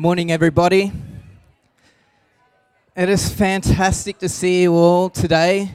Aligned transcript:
Morning, 0.00 0.32
everybody. 0.32 0.90
It 2.96 3.10
is 3.10 3.28
fantastic 3.28 4.16
to 4.20 4.30
see 4.30 4.62
you 4.62 4.72
all 4.72 5.10
today. 5.10 5.72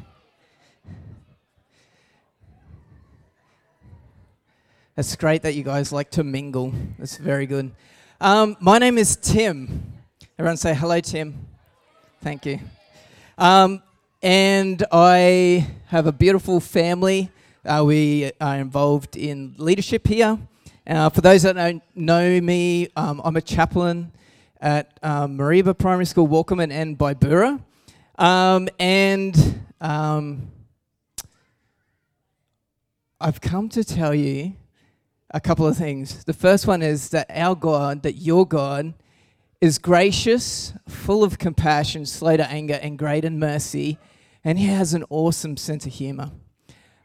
It's 4.98 5.16
great 5.16 5.44
that 5.44 5.54
you 5.54 5.62
guys 5.62 5.92
like 5.92 6.10
to 6.10 6.24
mingle. 6.24 6.74
It's 6.98 7.18
very 7.18 7.46
good. 7.46 7.70
Um, 8.20 8.58
my 8.60 8.80
name 8.80 8.98
is 8.98 9.16
Tim. 9.16 9.94
Everyone 10.40 10.58
say 10.58 10.74
hello, 10.74 11.00
Tim. 11.02 11.46
Thank 12.24 12.48
you. 12.48 12.62
Um, 13.38 13.84
and 14.24 14.84
I 14.92 15.68
have 15.90 16.08
a 16.08 16.12
beautiful 16.12 16.60
family. 16.60 17.30
Uh, 17.64 17.84
we 17.86 18.32
are 18.42 18.56
involved 18.56 19.18
in 19.18 19.54
leadership 19.60 20.08
here. 20.08 20.40
Uh, 20.88 21.10
for 21.10 21.22
those 21.22 21.42
that 21.42 21.54
don't 21.54 21.82
know 21.96 22.40
me, 22.40 22.88
um, 22.96 23.20
I'm 23.24 23.36
a 23.36 23.42
chaplain 23.42 24.12
at 24.62 25.00
um, 25.02 25.36
Mareeba 25.36 25.76
Primary 25.76 26.06
School, 26.06 26.28
Walkamin 26.28 26.72
and 26.72 26.96
Biboohra. 26.96 27.60
Um, 28.20 28.70
and 28.78 29.66
um, 29.82 30.52
I've 33.20 33.42
come 33.42 33.68
to 33.70 33.84
tell 33.84 34.14
you 34.14 34.54
a 35.32 35.40
couple 35.40 35.66
of 35.66 35.76
things. 35.76 36.24
The 36.24 36.34
first 36.34 36.68
one 36.68 36.84
is 36.84 37.10
that 37.10 37.26
our 37.32 37.56
God, 37.56 38.04
that 38.04 38.14
your 38.14 38.48
God, 38.48 38.94
is 39.60 39.80
gracious, 39.80 40.74
full 40.88 41.24
of 41.24 41.40
compassion, 41.40 42.06
slow 42.06 42.38
to 42.38 42.48
anger, 42.48 42.80
and 42.80 43.00
great 43.00 43.26
in 43.26 43.40
mercy, 43.40 43.98
and 44.44 44.60
He 44.60 44.68
has 44.68 44.94
an 44.94 45.04
awesome 45.10 45.58
sense 45.58 45.88
of 45.88 45.94
humor. 45.94 46.30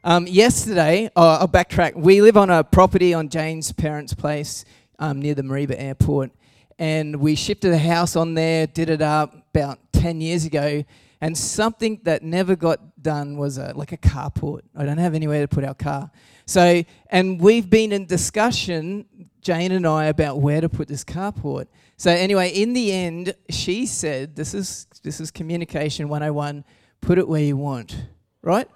Um, 0.03 0.25
yesterday, 0.25 1.11
oh, 1.15 1.27
I'll 1.41 1.47
backtrack. 1.47 1.95
We 1.95 2.23
live 2.23 2.35
on 2.35 2.49
a 2.49 2.63
property 2.63 3.13
on 3.13 3.29
Jane's 3.29 3.71
parents' 3.71 4.15
place 4.15 4.65
um, 4.97 5.21
near 5.21 5.35
the 5.35 5.43
Mareeba 5.43 5.75
Airport, 5.77 6.31
and 6.79 7.17
we 7.17 7.35
shifted 7.35 7.71
a 7.71 7.77
house 7.77 8.15
on 8.15 8.33
there, 8.33 8.65
did 8.65 8.89
it 8.89 9.03
up 9.03 9.45
about 9.53 9.77
10 9.93 10.19
years 10.19 10.43
ago, 10.43 10.83
and 11.21 11.37
something 11.37 11.99
that 12.01 12.23
never 12.23 12.55
got 12.55 12.79
done 13.03 13.37
was 13.37 13.59
a, 13.59 13.73
like 13.75 13.91
a 13.91 13.97
carport. 13.97 14.61
I 14.75 14.85
don't 14.85 14.97
have 14.97 15.13
anywhere 15.13 15.41
to 15.41 15.47
put 15.47 15.63
our 15.63 15.75
car. 15.75 16.09
So, 16.47 16.83
and 17.11 17.39
we've 17.39 17.69
been 17.69 17.91
in 17.91 18.07
discussion, 18.07 19.05
Jane 19.41 19.71
and 19.71 19.85
I, 19.85 20.05
about 20.05 20.41
where 20.41 20.61
to 20.61 20.69
put 20.69 20.87
this 20.87 21.03
carport. 21.03 21.67
So 21.97 22.09
anyway, 22.09 22.49
in 22.49 22.73
the 22.73 22.91
end, 22.91 23.35
she 23.51 23.85
said, 23.85 24.35
this 24.35 24.55
is, 24.55 24.87
this 25.03 25.21
is 25.21 25.29
communication 25.29 26.09
101, 26.09 26.65
put 27.01 27.19
it 27.19 27.27
where 27.27 27.43
you 27.43 27.55
want, 27.55 28.03
right? 28.41 28.67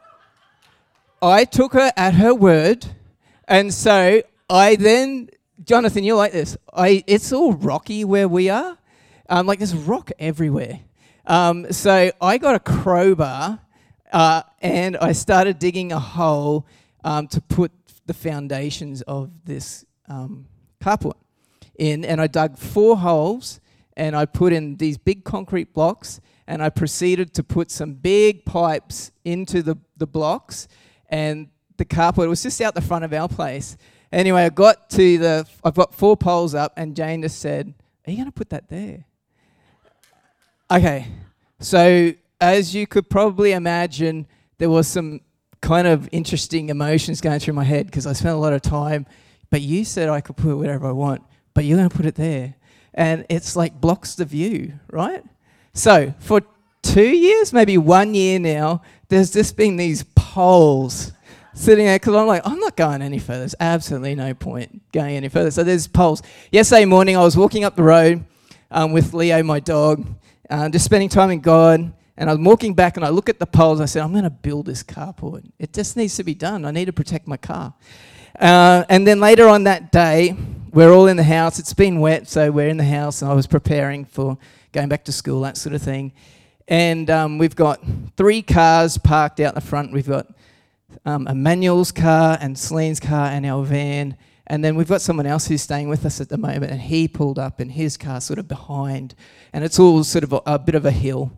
I 1.25 1.43
took 1.43 1.73
her 1.73 1.91
at 1.97 2.13
her 2.13 2.35
word, 2.35 2.85
and 3.47 3.73
so 3.73 4.21
I 4.47 4.75
then, 4.75 5.31
Jonathan, 5.63 6.03
you're 6.03 6.17
like 6.17 6.33
this. 6.33 6.55
I, 6.71 7.03
it's 7.07 7.33
all 7.33 7.53
rocky 7.53 8.05
where 8.05 8.27
we 8.27 8.49
are. 8.49 8.77
Um, 9.27 9.47
like 9.47 9.57
there's 9.57 9.73
rock 9.73 10.11
everywhere. 10.19 10.81
Um, 11.25 11.71
so 11.73 12.11
I 12.21 12.37
got 12.37 12.53
a 12.53 12.59
crowbar, 12.59 13.59
uh, 14.13 14.43
and 14.61 14.97
I 14.97 15.13
started 15.13 15.57
digging 15.57 15.91
a 15.91 15.99
hole 15.99 16.67
um, 17.03 17.27
to 17.29 17.41
put 17.41 17.71
the 18.05 18.13
foundations 18.13 19.01
of 19.01 19.31
this 19.45 19.83
um, 20.07 20.45
carport 20.79 21.17
in, 21.73 22.05
and 22.05 22.21
I 22.21 22.27
dug 22.27 22.55
four 22.55 22.97
holes, 22.97 23.59
and 23.97 24.15
I 24.15 24.25
put 24.25 24.53
in 24.53 24.75
these 24.75 24.99
big 24.99 25.23
concrete 25.23 25.73
blocks, 25.73 26.21
and 26.45 26.61
I 26.61 26.69
proceeded 26.69 27.33
to 27.33 27.43
put 27.43 27.71
some 27.71 27.95
big 27.95 28.45
pipes 28.45 29.11
into 29.23 29.63
the, 29.63 29.79
the 29.97 30.05
blocks 30.05 30.67
and 31.09 31.49
the 31.77 31.85
carport 31.85 32.29
was 32.29 32.41
just 32.41 32.59
out 32.61 32.75
the 32.75 32.81
front 32.81 33.05
of 33.05 33.13
our 33.13 33.27
place. 33.27 33.77
Anyway, 34.11 34.43
I 34.43 34.49
got 34.49 34.89
to 34.91 35.17
the, 35.17 35.47
I've 35.63 35.75
got 35.75 35.93
four 35.93 36.15
poles 36.15 36.55
up, 36.55 36.73
and 36.77 36.95
Jane 36.95 37.21
just 37.21 37.39
said, 37.39 37.73
Are 38.07 38.11
you 38.11 38.17
going 38.17 38.27
to 38.27 38.31
put 38.31 38.49
that 38.49 38.69
there? 38.69 39.05
Okay, 40.71 41.07
so 41.59 42.13
as 42.39 42.73
you 42.73 42.87
could 42.87 43.09
probably 43.09 43.51
imagine, 43.51 44.27
there 44.57 44.69
was 44.69 44.87
some 44.87 45.21
kind 45.61 45.87
of 45.87 46.07
interesting 46.11 46.69
emotions 46.69 47.21
going 47.21 47.39
through 47.39 47.53
my 47.53 47.63
head 47.63 47.87
because 47.87 48.05
I 48.05 48.13
spent 48.13 48.35
a 48.35 48.39
lot 48.39 48.53
of 48.53 48.61
time. 48.61 49.05
But 49.49 49.61
you 49.61 49.85
said 49.85 50.09
I 50.09 50.21
could 50.21 50.37
put 50.37 50.57
whatever 50.57 50.87
I 50.87 50.91
want, 50.91 51.23
but 51.53 51.65
you're 51.65 51.77
going 51.77 51.89
to 51.89 51.95
put 51.95 52.05
it 52.05 52.15
there. 52.15 52.55
And 52.93 53.25
it's 53.29 53.55
like 53.55 53.79
blocks 53.79 54.15
the 54.15 54.25
view, 54.25 54.73
right? 54.89 55.23
So 55.73 56.13
for 56.19 56.41
two 56.81 57.09
years, 57.09 57.51
maybe 57.51 57.77
one 57.77 58.13
year 58.13 58.39
now, 58.39 58.81
there's 59.09 59.31
just 59.31 59.57
been 59.57 59.75
these 59.75 60.03
poles 60.35 61.13
sitting 61.53 61.85
there 61.85 61.97
because 61.97 62.13
I'm 62.13 62.27
like, 62.27 62.41
I'm 62.43 62.59
not 62.59 62.75
going 62.75 63.01
any 63.01 63.19
further. 63.19 63.39
There's 63.39 63.55
absolutely 63.57 64.15
no 64.15 64.33
point 64.33 64.81
going 64.91 65.15
any 65.15 65.29
further. 65.29 65.49
So 65.49 65.63
there's 65.63 65.87
poles. 65.87 66.21
Yesterday 66.51 66.83
morning, 66.83 67.15
I 67.15 67.21
was 67.21 67.37
walking 67.37 67.63
up 67.63 67.77
the 67.77 67.83
road 67.83 68.25
um, 68.69 68.91
with 68.91 69.13
Leo, 69.13 69.41
my 69.43 69.61
dog, 69.61 70.05
uh, 70.49 70.67
just 70.67 70.83
spending 70.83 71.07
time 71.07 71.31
in 71.31 71.39
God. 71.39 71.93
And 72.17 72.29
I'm 72.29 72.43
walking 72.43 72.73
back 72.73 72.97
and 72.97 73.05
I 73.05 73.09
look 73.09 73.29
at 73.29 73.39
the 73.39 73.45
poles. 73.45 73.79
I 73.79 73.85
said, 73.85 74.03
I'm 74.03 74.11
going 74.11 74.25
to 74.25 74.29
build 74.29 74.65
this 74.65 74.83
carport. 74.83 75.49
It 75.57 75.71
just 75.71 75.95
needs 75.95 76.17
to 76.17 76.25
be 76.25 76.33
done. 76.35 76.65
I 76.65 76.71
need 76.71 76.85
to 76.85 76.93
protect 76.93 77.29
my 77.29 77.37
car. 77.37 77.73
Uh, 78.37 78.83
and 78.89 79.07
then 79.07 79.21
later 79.21 79.47
on 79.47 79.63
that 79.63 79.93
day, 79.93 80.35
we're 80.73 80.91
all 80.91 81.07
in 81.07 81.15
the 81.15 81.23
house. 81.23 81.59
It's 81.59 81.73
been 81.73 82.01
wet, 82.01 82.27
so 82.27 82.51
we're 82.51 82.67
in 82.67 82.75
the 82.75 82.83
house, 82.83 83.21
and 83.21 83.31
I 83.31 83.35
was 83.35 83.47
preparing 83.47 84.03
for 84.03 84.37
going 84.73 84.89
back 84.89 85.05
to 85.05 85.13
school, 85.13 85.39
that 85.43 85.55
sort 85.55 85.73
of 85.75 85.81
thing. 85.81 86.11
And 86.67 87.09
um, 87.09 87.37
we've 87.37 87.55
got 87.55 87.79
three 88.17 88.41
cars 88.41 88.97
parked 88.97 89.39
out 89.39 89.53
the 89.53 89.61
front. 89.61 89.91
We've 89.91 90.07
got 90.07 90.27
um, 91.05 91.27
Emmanuel's 91.27 91.91
car 91.91 92.37
and 92.41 92.57
Celine's 92.57 92.99
car 92.99 93.27
and 93.27 93.45
our 93.45 93.63
van. 93.63 94.17
And 94.47 94.63
then 94.63 94.75
we've 94.75 94.87
got 94.87 95.01
someone 95.01 95.25
else 95.25 95.47
who's 95.47 95.61
staying 95.61 95.89
with 95.89 96.05
us 96.05 96.21
at 96.21 96.29
the 96.29 96.37
moment, 96.37 96.71
and 96.71 96.79
he 96.81 97.07
pulled 97.07 97.39
up 97.39 97.59
in 97.59 97.69
his 97.69 97.97
car 97.97 98.21
sort 98.21 98.39
of 98.39 98.47
behind. 98.47 99.15
And 99.53 99.63
it's 99.63 99.79
all 99.79 100.03
sort 100.03 100.23
of 100.23 100.33
a, 100.33 100.41
a 100.45 100.59
bit 100.59 100.75
of 100.75 100.85
a 100.85 100.91
hill. 100.91 101.31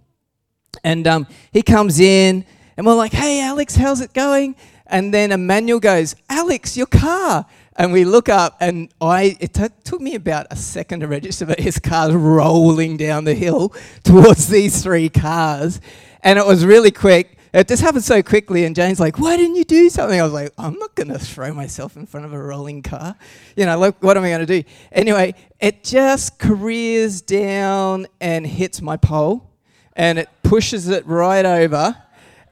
And 0.84 1.08
um, 1.08 1.28
he 1.52 1.62
comes 1.62 2.00
in, 2.00 2.46
and 2.76 2.86
we're 2.86 2.96
like, 2.96 3.14
hey, 3.14 3.42
Alex, 3.42 3.76
how's 3.76 4.02
it 4.02 4.14
going? 4.14 4.56
And 4.86 5.14
then 5.14 5.32
Emmanuel 5.32 5.80
goes, 5.80 6.16
Alex, 6.30 6.78
your 6.78 6.86
car. 6.86 7.46
And 7.78 7.94
we 7.94 8.06
look 8.06 8.28
up, 8.28 8.58
and 8.60 8.90
I 9.00 9.38
it 9.40 9.54
t- 9.54 9.68
took 9.84 10.02
me 10.02 10.16
about 10.16 10.48
a 10.50 10.56
second 10.56 11.02
to 11.02 11.08
register 11.08 11.46
that 11.46 11.60
his 11.60 11.78
car's 11.78 12.14
rolling 12.14 12.98
down 12.98 13.24
the 13.24 13.36
hill 13.36 13.74
towards 14.04 14.48
these 14.48 14.82
three 14.82 15.10
cars. 15.10 15.80
And 16.22 16.40
it 16.40 16.46
was 16.46 16.66
really 16.66 16.90
quick. 16.90 17.38
It 17.54 17.68
just 17.68 17.84
happened 17.84 18.04
so 18.04 18.24
quickly, 18.24 18.66
and 18.66 18.76
Jane's 18.76 19.00
like, 19.00 19.20
Why 19.20 19.38
didn't 19.38 19.58
you 19.58 19.64
do 19.64 19.90
something? 19.90 20.20
I 20.20 20.24
was 20.24 20.34
like, 20.34 20.52
I'm 20.58 20.78
not 20.80 20.96
going 20.96 21.10
to 21.10 21.20
throw 21.20 21.54
myself 21.54 21.96
in 21.96 22.08
front 22.08 22.26
of 22.26 22.34
a 22.34 22.42
rolling 22.42 22.82
car. 22.82 23.16
You 23.56 23.68
know, 23.68 23.78
look, 23.78 24.02
what 24.02 24.18
am 24.18 24.24
I 24.24 24.30
going 24.30 24.46
to 24.46 24.62
do? 24.62 24.68
Anyway, 24.92 25.36
it 25.60 25.84
just 25.84 26.40
careers 26.40 27.22
down 27.22 28.08
and 28.20 28.46
hits 28.46 28.82
my 28.82 28.98
pole, 28.98 29.52
and 29.96 30.18
it 30.18 30.30
pushes 30.42 30.88
it 30.90 31.06
right 31.06 31.46
over 31.46 31.96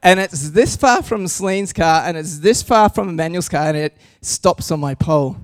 and 0.06 0.20
it's 0.20 0.50
this 0.50 0.76
far 0.76 1.02
from 1.02 1.26
Celine's 1.26 1.72
car, 1.72 2.04
and 2.06 2.16
it's 2.16 2.38
this 2.38 2.62
far 2.62 2.88
from 2.88 3.08
Emmanuel's 3.08 3.48
car, 3.48 3.66
and 3.66 3.76
it 3.76 3.96
stops 4.20 4.70
on 4.70 4.78
my 4.78 4.94
pole. 4.94 5.36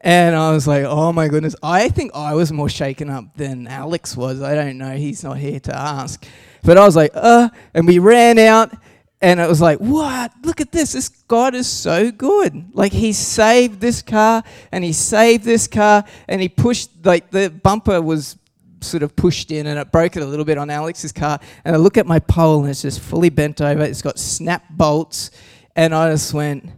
And 0.00 0.34
I 0.34 0.50
was 0.50 0.66
like, 0.66 0.82
oh 0.82 1.12
my 1.12 1.28
goodness. 1.28 1.54
I 1.62 1.90
think 1.90 2.10
I 2.12 2.34
was 2.34 2.50
more 2.50 2.68
shaken 2.68 3.08
up 3.08 3.36
than 3.36 3.68
Alex 3.68 4.16
was. 4.16 4.42
I 4.42 4.56
don't 4.56 4.78
know. 4.78 4.96
He's 4.96 5.22
not 5.22 5.38
here 5.38 5.60
to 5.60 5.76
ask. 5.76 6.26
But 6.64 6.76
I 6.76 6.84
was 6.86 6.96
like, 6.96 7.12
uh, 7.14 7.50
and 7.72 7.86
we 7.86 8.00
ran 8.00 8.36
out, 8.40 8.76
and 9.20 9.38
it 9.38 9.48
was 9.48 9.60
like, 9.60 9.78
what? 9.78 10.32
Look 10.42 10.60
at 10.60 10.72
this. 10.72 10.94
This 10.94 11.08
God 11.08 11.54
is 11.54 11.68
so 11.68 12.10
good. 12.10 12.74
Like, 12.74 12.92
He 12.92 13.12
saved 13.12 13.80
this 13.80 14.02
car, 14.02 14.42
and 14.72 14.82
He 14.82 14.92
saved 14.92 15.44
this 15.44 15.68
car, 15.68 16.02
and 16.26 16.40
He 16.40 16.48
pushed, 16.48 16.90
like, 17.06 17.30
the 17.30 17.48
bumper 17.48 18.02
was 18.02 18.36
sort 18.80 19.02
of 19.02 19.14
pushed 19.16 19.50
in 19.50 19.66
and 19.66 19.78
it 19.78 19.92
broke 19.92 20.16
it 20.16 20.22
a 20.22 20.26
little 20.26 20.44
bit 20.44 20.58
on 20.58 20.70
Alex's 20.70 21.12
car. 21.12 21.38
And 21.64 21.74
I 21.74 21.78
look 21.78 21.96
at 21.96 22.06
my 22.06 22.18
pole 22.18 22.60
and 22.60 22.70
it's 22.70 22.82
just 22.82 23.00
fully 23.00 23.30
bent 23.30 23.60
over. 23.60 23.82
It's 23.82 24.02
got 24.02 24.18
snap 24.18 24.64
bolts. 24.70 25.30
And 25.76 25.94
I 25.94 26.10
just 26.10 26.34
went, 26.34 26.70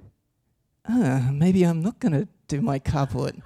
oh, 0.89 1.31
maybe 1.33 1.65
I'm 1.65 1.83
not 1.83 1.99
going 1.99 2.13
to 2.13 2.29
do 2.49 2.61
my 2.61 2.79
carport. 2.79 3.41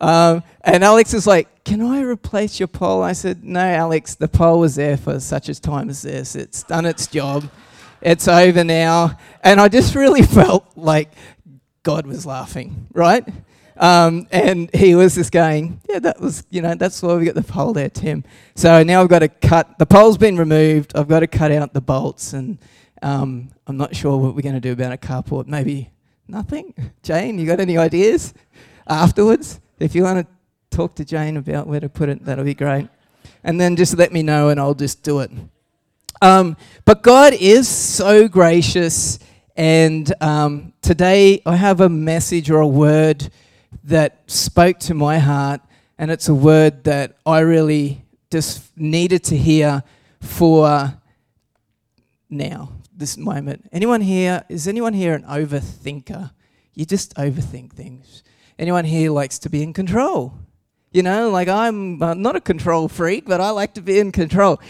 Um, 0.00 0.42
and 0.62 0.82
Alex 0.82 1.12
is 1.12 1.26
like, 1.26 1.64
Can 1.64 1.82
I 1.82 2.00
replace 2.00 2.58
your 2.58 2.68
pole? 2.68 3.02
I 3.02 3.12
said, 3.12 3.44
No, 3.44 3.60
Alex, 3.60 4.14
the 4.14 4.28
pole 4.28 4.60
was 4.60 4.74
there 4.76 4.96
for 4.96 5.20
such 5.20 5.48
a 5.48 5.60
time 5.60 5.90
as 5.90 6.02
this. 6.02 6.34
It's 6.34 6.62
done 6.62 6.86
its 6.86 7.06
job. 7.06 7.50
It's 8.00 8.26
over 8.26 8.64
now. 8.64 9.18
And 9.42 9.60
I 9.60 9.68
just 9.68 9.94
really 9.94 10.22
felt 10.38 10.66
like 10.74 11.12
God 11.82 12.06
was 12.06 12.24
laughing, 12.24 12.86
right? 12.94 13.28
Um, 13.80 14.26
and 14.30 14.68
he 14.74 14.94
was 14.94 15.14
just 15.14 15.32
going, 15.32 15.80
yeah, 15.88 16.00
that 16.00 16.20
was, 16.20 16.44
you 16.50 16.60
know, 16.60 16.74
that's 16.74 17.02
why 17.02 17.14
we 17.14 17.24
got 17.24 17.34
the 17.34 17.42
pole 17.42 17.72
there, 17.72 17.88
Tim. 17.88 18.24
So 18.54 18.82
now 18.82 19.00
I've 19.00 19.08
got 19.08 19.20
to 19.20 19.28
cut, 19.28 19.78
the 19.78 19.86
pole's 19.86 20.18
been 20.18 20.36
removed. 20.36 20.92
I've 20.94 21.08
got 21.08 21.20
to 21.20 21.26
cut 21.26 21.50
out 21.50 21.72
the 21.72 21.80
bolts, 21.80 22.34
and 22.34 22.58
um, 23.00 23.48
I'm 23.66 23.78
not 23.78 23.96
sure 23.96 24.18
what 24.18 24.34
we're 24.34 24.42
going 24.42 24.54
to 24.54 24.60
do 24.60 24.72
about 24.72 24.92
a 24.92 24.98
carport. 24.98 25.46
Maybe 25.46 25.90
nothing. 26.28 26.74
Jane, 27.02 27.38
you 27.38 27.46
got 27.46 27.58
any 27.58 27.78
ideas 27.78 28.34
afterwards? 28.86 29.60
If 29.78 29.94
you 29.94 30.02
want 30.02 30.26
to 30.26 30.76
talk 30.76 30.94
to 30.96 31.04
Jane 31.04 31.38
about 31.38 31.66
where 31.66 31.80
to 31.80 31.88
put 31.88 32.10
it, 32.10 32.22
that'll 32.26 32.44
be 32.44 32.54
great. 32.54 32.86
And 33.44 33.58
then 33.58 33.76
just 33.76 33.96
let 33.96 34.12
me 34.12 34.22
know, 34.22 34.50
and 34.50 34.60
I'll 34.60 34.74
just 34.74 35.02
do 35.02 35.20
it. 35.20 35.30
Um, 36.20 36.58
but 36.84 37.02
God 37.02 37.32
is 37.32 37.66
so 37.66 38.28
gracious, 38.28 39.18
and 39.56 40.12
um, 40.20 40.74
today 40.82 41.40
I 41.46 41.56
have 41.56 41.80
a 41.80 41.88
message 41.88 42.50
or 42.50 42.60
a 42.60 42.68
word 42.68 43.30
that 43.84 44.22
spoke 44.26 44.78
to 44.80 44.94
my 44.94 45.18
heart. 45.18 45.60
and 45.98 46.10
it's 46.10 46.28
a 46.30 46.34
word 46.34 46.84
that 46.84 47.18
I 47.26 47.40
really 47.40 48.02
just 48.30 48.74
needed 48.76 49.22
to 49.24 49.36
hear 49.36 49.82
for 50.20 50.94
now, 52.30 52.72
this 52.96 53.16
moment. 53.18 53.68
Anyone 53.72 54.00
here, 54.00 54.44
is 54.48 54.66
anyone 54.68 54.94
here 54.94 55.14
an 55.14 55.24
overthinker? 55.24 56.30
You 56.74 56.86
just 56.86 57.14
overthink 57.16 57.72
things. 57.72 58.22
Anyone 58.58 58.84
here 58.84 59.10
likes 59.10 59.38
to 59.40 59.50
be 59.50 59.62
in 59.62 59.72
control? 59.72 60.34
You 60.92 61.02
know, 61.02 61.30
like 61.30 61.48
I'm 61.48 62.02
uh, 62.02 62.14
not 62.14 62.36
a 62.36 62.40
control 62.40 62.88
freak, 62.88 63.26
but 63.26 63.40
I 63.40 63.50
like 63.50 63.74
to 63.74 63.82
be 63.82 63.98
in 63.98 64.12
control. 64.12 64.60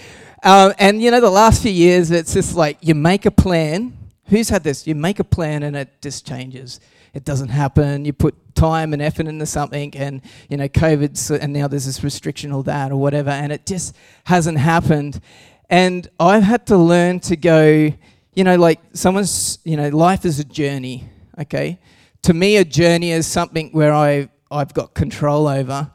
Um, 0.42 0.72
and 0.78 1.02
you 1.02 1.10
know, 1.10 1.20
the 1.20 1.30
last 1.30 1.62
few 1.62 1.72
years, 1.72 2.10
it's 2.10 2.34
just 2.34 2.54
like 2.56 2.78
you 2.80 2.94
make 2.94 3.26
a 3.26 3.30
plan. 3.30 3.96
Who's 4.26 4.48
had 4.48 4.64
this? 4.64 4.86
You 4.86 4.94
make 4.94 5.18
a 5.18 5.24
plan 5.24 5.62
and 5.62 5.76
it 5.76 6.00
just 6.00 6.26
changes. 6.26 6.80
It 7.12 7.24
doesn't 7.24 7.48
happen. 7.48 8.04
You 8.04 8.12
put 8.12 8.54
time 8.54 8.92
and 8.92 9.02
effort 9.02 9.26
into 9.26 9.46
something, 9.46 9.94
and 9.96 10.22
you 10.48 10.56
know, 10.56 10.68
COVID, 10.68 11.40
and 11.40 11.52
now 11.52 11.68
there's 11.68 11.86
this 11.86 12.04
restriction 12.04 12.52
or 12.52 12.62
that 12.64 12.92
or 12.92 12.96
whatever, 12.96 13.30
and 13.30 13.52
it 13.52 13.66
just 13.66 13.96
hasn't 14.24 14.58
happened. 14.58 15.20
And 15.68 16.08
I've 16.18 16.42
had 16.42 16.66
to 16.66 16.76
learn 16.76 17.20
to 17.20 17.36
go, 17.36 17.92
you 18.34 18.44
know, 18.44 18.56
like 18.56 18.80
someone's, 18.92 19.58
you 19.64 19.76
know, 19.76 19.88
life 19.88 20.24
is 20.24 20.40
a 20.40 20.44
journey, 20.44 21.08
okay? 21.38 21.78
To 22.22 22.34
me, 22.34 22.56
a 22.56 22.64
journey 22.64 23.12
is 23.12 23.26
something 23.26 23.70
where 23.70 23.94
I, 23.94 24.28
I've 24.50 24.74
got 24.74 24.94
control 24.94 25.46
over. 25.46 25.90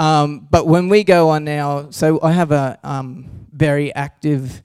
Um, 0.00 0.48
but 0.50 0.66
when 0.66 0.88
we 0.88 1.04
go 1.04 1.28
on 1.28 1.44
now, 1.44 1.90
so 1.90 2.18
I 2.22 2.32
have 2.32 2.50
a 2.52 2.78
um, 2.82 3.46
very 3.52 3.94
active 3.94 4.62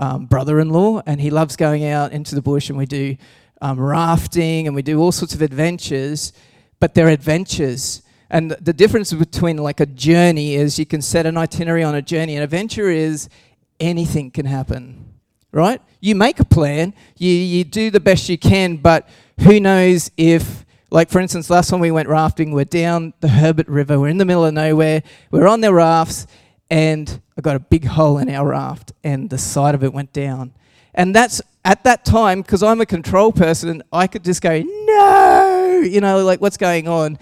um, 0.00 0.26
brother 0.26 0.58
in 0.60 0.70
law, 0.70 1.02
and 1.06 1.20
he 1.20 1.30
loves 1.30 1.56
going 1.56 1.84
out 1.84 2.12
into 2.12 2.34
the 2.34 2.42
bush, 2.42 2.70
and 2.70 2.78
we 2.78 2.86
do 2.86 3.16
um, 3.60 3.80
rafting 3.80 4.66
and 4.66 4.74
we 4.74 4.82
do 4.82 5.00
all 5.00 5.12
sorts 5.12 5.34
of 5.34 5.42
adventures, 5.42 6.32
but 6.80 6.94
they're 6.94 7.08
adventures. 7.08 8.02
And 8.30 8.50
the 8.52 8.72
difference 8.72 9.12
between 9.12 9.56
like 9.56 9.80
a 9.80 9.86
journey 9.86 10.54
is 10.54 10.78
you 10.78 10.86
can 10.86 11.02
set 11.02 11.26
an 11.26 11.36
itinerary 11.36 11.82
on 11.82 11.94
a 11.94 12.02
journey. 12.02 12.36
An 12.36 12.42
adventure 12.42 12.90
is 12.90 13.28
anything 13.80 14.30
can 14.30 14.46
happen, 14.46 15.14
right? 15.52 15.80
You 16.00 16.14
make 16.14 16.40
a 16.40 16.44
plan, 16.44 16.94
you, 17.16 17.32
you 17.32 17.64
do 17.64 17.90
the 17.90 18.00
best 18.00 18.28
you 18.28 18.38
can, 18.38 18.76
but 18.76 19.08
who 19.40 19.60
knows 19.60 20.10
if 20.16 20.64
like, 20.90 21.10
for 21.10 21.20
instance, 21.20 21.50
last 21.50 21.68
time 21.68 21.80
we 21.80 21.90
went 21.90 22.08
rafting, 22.08 22.52
we're 22.52 22.64
down 22.64 23.12
the 23.20 23.28
Herbert 23.28 23.68
River, 23.68 24.00
we're 24.00 24.08
in 24.08 24.16
the 24.16 24.24
middle 24.24 24.46
of 24.46 24.54
nowhere, 24.54 25.02
we're 25.30 25.46
on 25.46 25.60
the 25.60 25.72
rafts, 25.72 26.26
and 26.70 27.20
I 27.36 27.42
got 27.42 27.56
a 27.56 27.60
big 27.60 27.84
hole 27.84 28.16
in 28.16 28.30
our 28.30 28.48
raft, 28.48 28.92
and 29.04 29.28
the 29.28 29.36
side 29.36 29.74
of 29.74 29.84
it 29.84 29.92
went 29.92 30.14
down. 30.14 30.54
And 30.94 31.14
that's 31.14 31.42
at 31.68 31.84
that 31.84 32.02
time, 32.02 32.40
because 32.40 32.62
I'm 32.62 32.80
a 32.80 32.86
control 32.86 33.30
person, 33.30 33.82
I 33.92 34.06
could 34.06 34.24
just 34.24 34.40
go, 34.40 34.58
no, 34.58 35.82
you 35.84 36.00
know, 36.00 36.24
like 36.24 36.40
what's 36.40 36.56
going 36.56 36.88
on? 36.88 37.18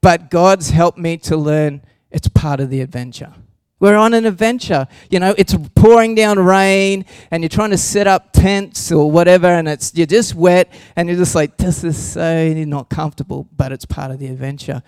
But 0.00 0.30
God's 0.30 0.70
helped 0.70 0.98
me 0.98 1.16
to 1.16 1.36
learn 1.36 1.82
it's 2.08 2.28
part 2.28 2.60
of 2.60 2.70
the 2.70 2.80
adventure. 2.80 3.34
We're 3.80 3.96
on 3.96 4.14
an 4.14 4.24
adventure. 4.24 4.86
You 5.10 5.18
know, 5.18 5.34
it's 5.36 5.52
pouring 5.74 6.14
down 6.14 6.38
rain 6.38 7.06
and 7.32 7.42
you're 7.42 7.48
trying 7.48 7.70
to 7.70 7.76
set 7.76 8.06
up 8.06 8.32
tents 8.32 8.92
or 8.92 9.10
whatever 9.10 9.48
and 9.48 9.66
it's 9.68 9.92
you're 9.96 10.06
just 10.06 10.36
wet 10.36 10.72
and 10.94 11.08
you're 11.08 11.18
just 11.18 11.34
like 11.34 11.56
this 11.56 11.82
is 11.82 11.98
so 11.98 12.52
not 12.54 12.88
comfortable, 12.90 13.48
but 13.56 13.72
it's 13.72 13.84
part 13.84 14.12
of 14.12 14.20
the 14.20 14.28
adventure. 14.28 14.80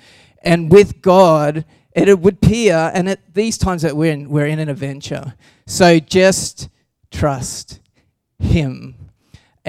And 0.45 0.71
with 0.71 1.03
God, 1.03 1.65
it 1.97 2.17
would 2.21 2.35
appear 2.35 2.93
and 2.95 3.09
at 3.09 3.35
these 3.35 3.59
times 3.59 3.83
that 3.83 3.97
we're 3.97 4.13
in 4.13 4.31
we're 4.31 4.47
in 4.47 4.61
an 4.61 4.69
adventure. 4.69 5.35
So 5.67 5.99
just 5.99 6.69
trust 7.11 7.81
him 8.39 9.00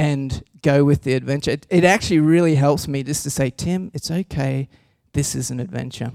and 0.02 0.44
go 0.64 0.84
with 0.84 1.04
the 1.04 1.14
adventure. 1.14 1.52
It, 1.52 1.68
it 1.70 1.84
actually 1.84 2.22
really 2.22 2.56
helps 2.56 2.88
me 2.88 3.04
just 3.04 3.22
to 3.22 3.30
say, 3.30 3.52
Tim, 3.52 3.92
it's 3.94 4.10
okay. 4.10 4.68
This 5.14 5.36
is 5.36 5.52
an 5.52 5.60
adventure. 5.60 6.12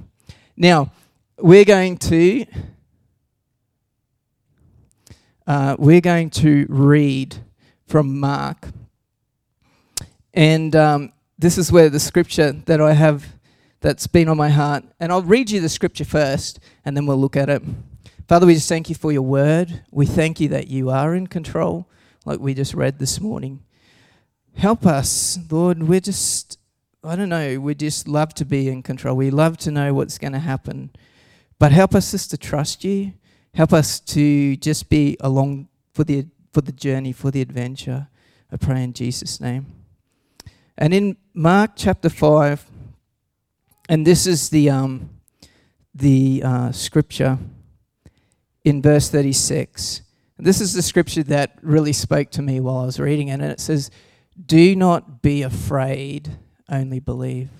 Now, 0.56 0.90
we're 1.38 1.64
going 1.64 1.96
to 1.98 2.46
uh, 5.46 5.76
we're 5.78 6.00
going 6.00 6.30
to 6.30 6.66
read 6.68 7.36
from 7.86 8.18
Mark. 8.18 8.66
And 10.34 10.74
um, 10.74 11.12
this 11.38 11.56
is 11.56 11.70
where 11.70 11.88
the 11.88 12.00
scripture 12.00 12.50
that 12.50 12.80
I 12.80 12.92
have 12.92 13.34
that's 13.78 14.08
been 14.08 14.28
on 14.28 14.36
my 14.36 14.48
heart. 14.48 14.82
And 14.98 15.12
I'll 15.12 15.22
read 15.22 15.48
you 15.48 15.60
the 15.60 15.68
scripture 15.68 16.04
first, 16.04 16.58
and 16.84 16.96
then 16.96 17.06
we'll 17.06 17.20
look 17.20 17.36
at 17.36 17.48
it. 17.48 17.62
Father, 18.26 18.46
we 18.48 18.54
just 18.54 18.68
thank 18.68 18.88
you 18.88 18.96
for 18.96 19.12
your 19.12 19.22
word. 19.22 19.84
We 19.92 20.06
thank 20.06 20.40
you 20.40 20.48
that 20.48 20.66
you 20.66 20.90
are 20.90 21.14
in 21.14 21.28
control, 21.28 21.88
like 22.24 22.40
we 22.40 22.52
just 22.52 22.74
read 22.74 22.98
this 22.98 23.20
morning. 23.20 23.60
Help 24.56 24.86
us, 24.86 25.38
Lord. 25.50 25.82
We're 25.82 26.00
just, 26.00 26.58
I 27.04 27.14
don't 27.14 27.28
know, 27.28 27.60
we 27.60 27.74
just 27.74 28.08
love 28.08 28.32
to 28.34 28.44
be 28.46 28.70
in 28.70 28.82
control. 28.82 29.14
We 29.14 29.30
love 29.30 29.58
to 29.58 29.70
know 29.70 29.92
what's 29.92 30.16
going 30.16 30.32
to 30.32 30.38
happen. 30.38 30.90
But 31.58 31.72
help 31.72 31.94
us 31.94 32.12
just 32.12 32.30
to 32.30 32.38
trust 32.38 32.82
you. 32.82 33.12
Help 33.52 33.74
us 33.74 34.00
to 34.00 34.56
just 34.56 34.88
be 34.88 35.18
along 35.20 35.68
for 35.92 36.04
the, 36.04 36.26
for 36.54 36.62
the 36.62 36.72
journey, 36.72 37.12
for 37.12 37.30
the 37.30 37.42
adventure. 37.42 38.08
I 38.50 38.56
pray 38.56 38.82
in 38.82 38.94
Jesus' 38.94 39.42
name. 39.42 39.66
And 40.78 40.94
in 40.94 41.18
Mark 41.34 41.72
chapter 41.76 42.08
5, 42.08 42.64
and 43.90 44.06
this 44.06 44.26
is 44.26 44.48
the, 44.48 44.70
um, 44.70 45.10
the 45.94 46.42
uh, 46.42 46.72
scripture 46.72 47.38
in 48.64 48.80
verse 48.80 49.10
36. 49.10 50.00
This 50.38 50.62
is 50.62 50.72
the 50.72 50.82
scripture 50.82 51.22
that 51.24 51.58
really 51.60 51.92
spoke 51.92 52.30
to 52.30 52.42
me 52.42 52.60
while 52.60 52.78
I 52.78 52.86
was 52.86 52.98
reading 52.98 53.28
it. 53.28 53.34
And 53.34 53.42
it 53.44 53.60
says, 53.60 53.90
Do 54.44 54.76
not 54.76 55.22
be 55.22 55.42
afraid, 55.42 56.36
only 56.68 57.00
believe. 57.00 57.50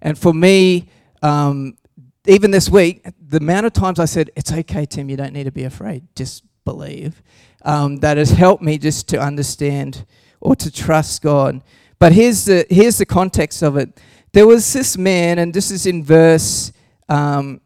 And 0.00 0.18
for 0.18 0.34
me, 0.34 0.88
um, 1.22 1.78
even 2.26 2.50
this 2.50 2.68
week, 2.68 3.06
the 3.20 3.38
amount 3.38 3.66
of 3.66 3.72
times 3.72 3.98
I 3.98 4.04
said, 4.04 4.30
It's 4.36 4.52
okay, 4.52 4.84
Tim, 4.84 5.08
you 5.08 5.16
don't 5.16 5.32
need 5.32 5.44
to 5.44 5.52
be 5.52 5.64
afraid, 5.64 6.06
just 6.14 6.44
believe, 6.64 7.22
um, 7.64 7.96
that 7.96 8.16
has 8.16 8.30
helped 8.30 8.62
me 8.62 8.78
just 8.78 9.08
to 9.08 9.20
understand 9.20 10.04
or 10.40 10.54
to 10.56 10.70
trust 10.70 11.22
God. 11.22 11.62
But 11.98 12.12
here's 12.12 12.44
the, 12.44 12.66
here's 12.68 12.98
the 12.98 13.06
context 13.06 13.62
of 13.62 13.76
it. 13.76 14.00
There 14.32 14.46
was 14.46 14.72
this 14.72 14.96
man, 14.96 15.38
and 15.38 15.54
this 15.54 15.70
is 15.70 15.86
in 15.86 16.02
verse 16.02 16.72
um, 17.08 17.60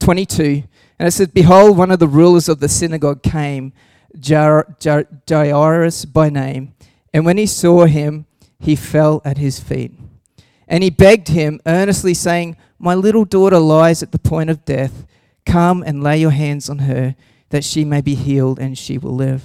22, 0.00 0.62
and 0.98 1.08
it 1.08 1.10
says, 1.10 1.28
Behold, 1.28 1.76
one 1.76 1.90
of 1.90 1.98
the 1.98 2.08
rulers 2.08 2.48
of 2.48 2.60
the 2.60 2.68
synagogue 2.68 3.22
came, 3.22 3.72
Jairus 4.24 6.04
by 6.06 6.30
name, 6.30 6.74
and 7.16 7.24
when 7.24 7.38
he 7.38 7.46
saw 7.46 7.86
him, 7.86 8.26
he 8.58 8.76
fell 8.76 9.22
at 9.24 9.38
his 9.38 9.58
feet. 9.58 9.90
And 10.68 10.84
he 10.84 10.90
begged 10.90 11.28
him 11.28 11.62
earnestly, 11.64 12.12
saying, 12.12 12.58
My 12.78 12.94
little 12.94 13.24
daughter 13.24 13.58
lies 13.58 14.02
at 14.02 14.12
the 14.12 14.18
point 14.18 14.50
of 14.50 14.66
death. 14.66 15.06
Come 15.46 15.82
and 15.82 16.02
lay 16.02 16.18
your 16.18 16.32
hands 16.32 16.68
on 16.68 16.80
her, 16.80 17.16
that 17.48 17.64
she 17.64 17.86
may 17.86 18.02
be 18.02 18.16
healed 18.16 18.58
and 18.58 18.76
she 18.76 18.98
will 18.98 19.14
live. 19.14 19.44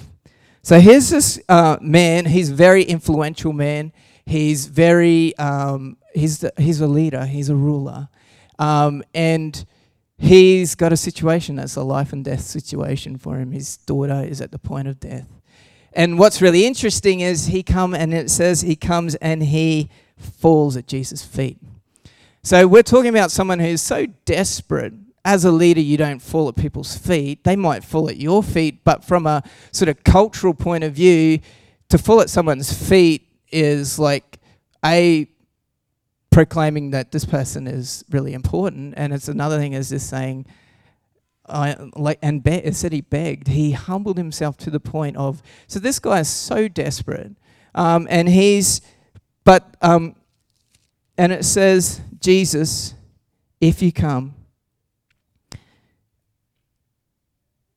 So 0.62 0.80
here's 0.80 1.08
this 1.08 1.40
uh, 1.48 1.78
man. 1.80 2.26
He's 2.26 2.50
a 2.50 2.54
very 2.54 2.82
influential 2.82 3.54
man. 3.54 3.94
He's 4.26 4.66
very, 4.66 5.34
um, 5.38 5.96
he's, 6.12 6.40
the, 6.40 6.52
he's 6.58 6.82
a 6.82 6.86
leader, 6.86 7.24
he's 7.24 7.48
a 7.48 7.56
ruler. 7.56 8.10
Um, 8.58 9.02
and 9.14 9.64
he's 10.18 10.74
got 10.74 10.92
a 10.92 10.98
situation 10.98 11.56
that's 11.56 11.76
a 11.76 11.82
life 11.82 12.12
and 12.12 12.22
death 12.22 12.42
situation 12.42 13.16
for 13.16 13.38
him. 13.38 13.50
His 13.50 13.78
daughter 13.78 14.22
is 14.22 14.42
at 14.42 14.52
the 14.52 14.58
point 14.58 14.88
of 14.88 15.00
death. 15.00 15.26
And 15.94 16.18
what's 16.18 16.40
really 16.40 16.66
interesting 16.66 17.20
is 17.20 17.46
he 17.46 17.62
come 17.62 17.94
and 17.94 18.14
it 18.14 18.30
says 18.30 18.62
he 18.62 18.76
comes 18.76 19.14
and 19.16 19.42
he 19.42 19.90
falls 20.16 20.76
at 20.76 20.86
Jesus' 20.86 21.22
feet. 21.24 21.58
So 22.42 22.66
we're 22.66 22.82
talking 22.82 23.10
about 23.10 23.30
someone 23.30 23.58
who's 23.58 23.82
so 23.82 24.06
desperate. 24.24 24.94
As 25.24 25.44
a 25.44 25.52
leader, 25.52 25.80
you 25.80 25.96
don't 25.96 26.20
fall 26.20 26.48
at 26.48 26.56
people's 26.56 26.96
feet. 26.96 27.44
They 27.44 27.54
might 27.54 27.84
fall 27.84 28.08
at 28.08 28.16
your 28.16 28.42
feet, 28.42 28.82
but 28.82 29.04
from 29.04 29.26
a 29.26 29.42
sort 29.70 29.88
of 29.88 30.02
cultural 30.02 30.54
point 30.54 30.82
of 30.82 30.94
view, 30.94 31.38
to 31.90 31.98
fall 31.98 32.20
at 32.20 32.30
someone's 32.30 32.72
feet 32.72 33.28
is 33.52 33.98
like 33.98 34.40
a 34.84 35.28
proclaiming 36.30 36.90
that 36.90 37.12
this 37.12 37.24
person 37.24 37.68
is 37.68 38.04
really 38.10 38.32
important, 38.32 38.94
and 38.96 39.12
it's 39.12 39.28
another 39.28 39.58
thing 39.58 39.74
is 39.74 39.90
just 39.90 40.08
saying, 40.08 40.46
I 41.52 42.16
and 42.22 42.42
be, 42.42 42.72
said 42.72 42.92
he 42.92 43.00
begged. 43.00 43.48
He 43.48 43.72
humbled 43.72 44.16
himself 44.16 44.56
to 44.58 44.70
the 44.70 44.80
point 44.80 45.16
of. 45.16 45.42
So 45.66 45.78
this 45.78 45.98
guy 45.98 46.20
is 46.20 46.28
so 46.28 46.68
desperate, 46.68 47.32
um, 47.74 48.06
and 48.10 48.28
he's 48.28 48.80
but, 49.44 49.76
um, 49.82 50.14
and 51.18 51.32
it 51.32 51.44
says, 51.44 52.00
Jesus, 52.20 52.94
if 53.60 53.82
you 53.82 53.92
come 53.92 54.34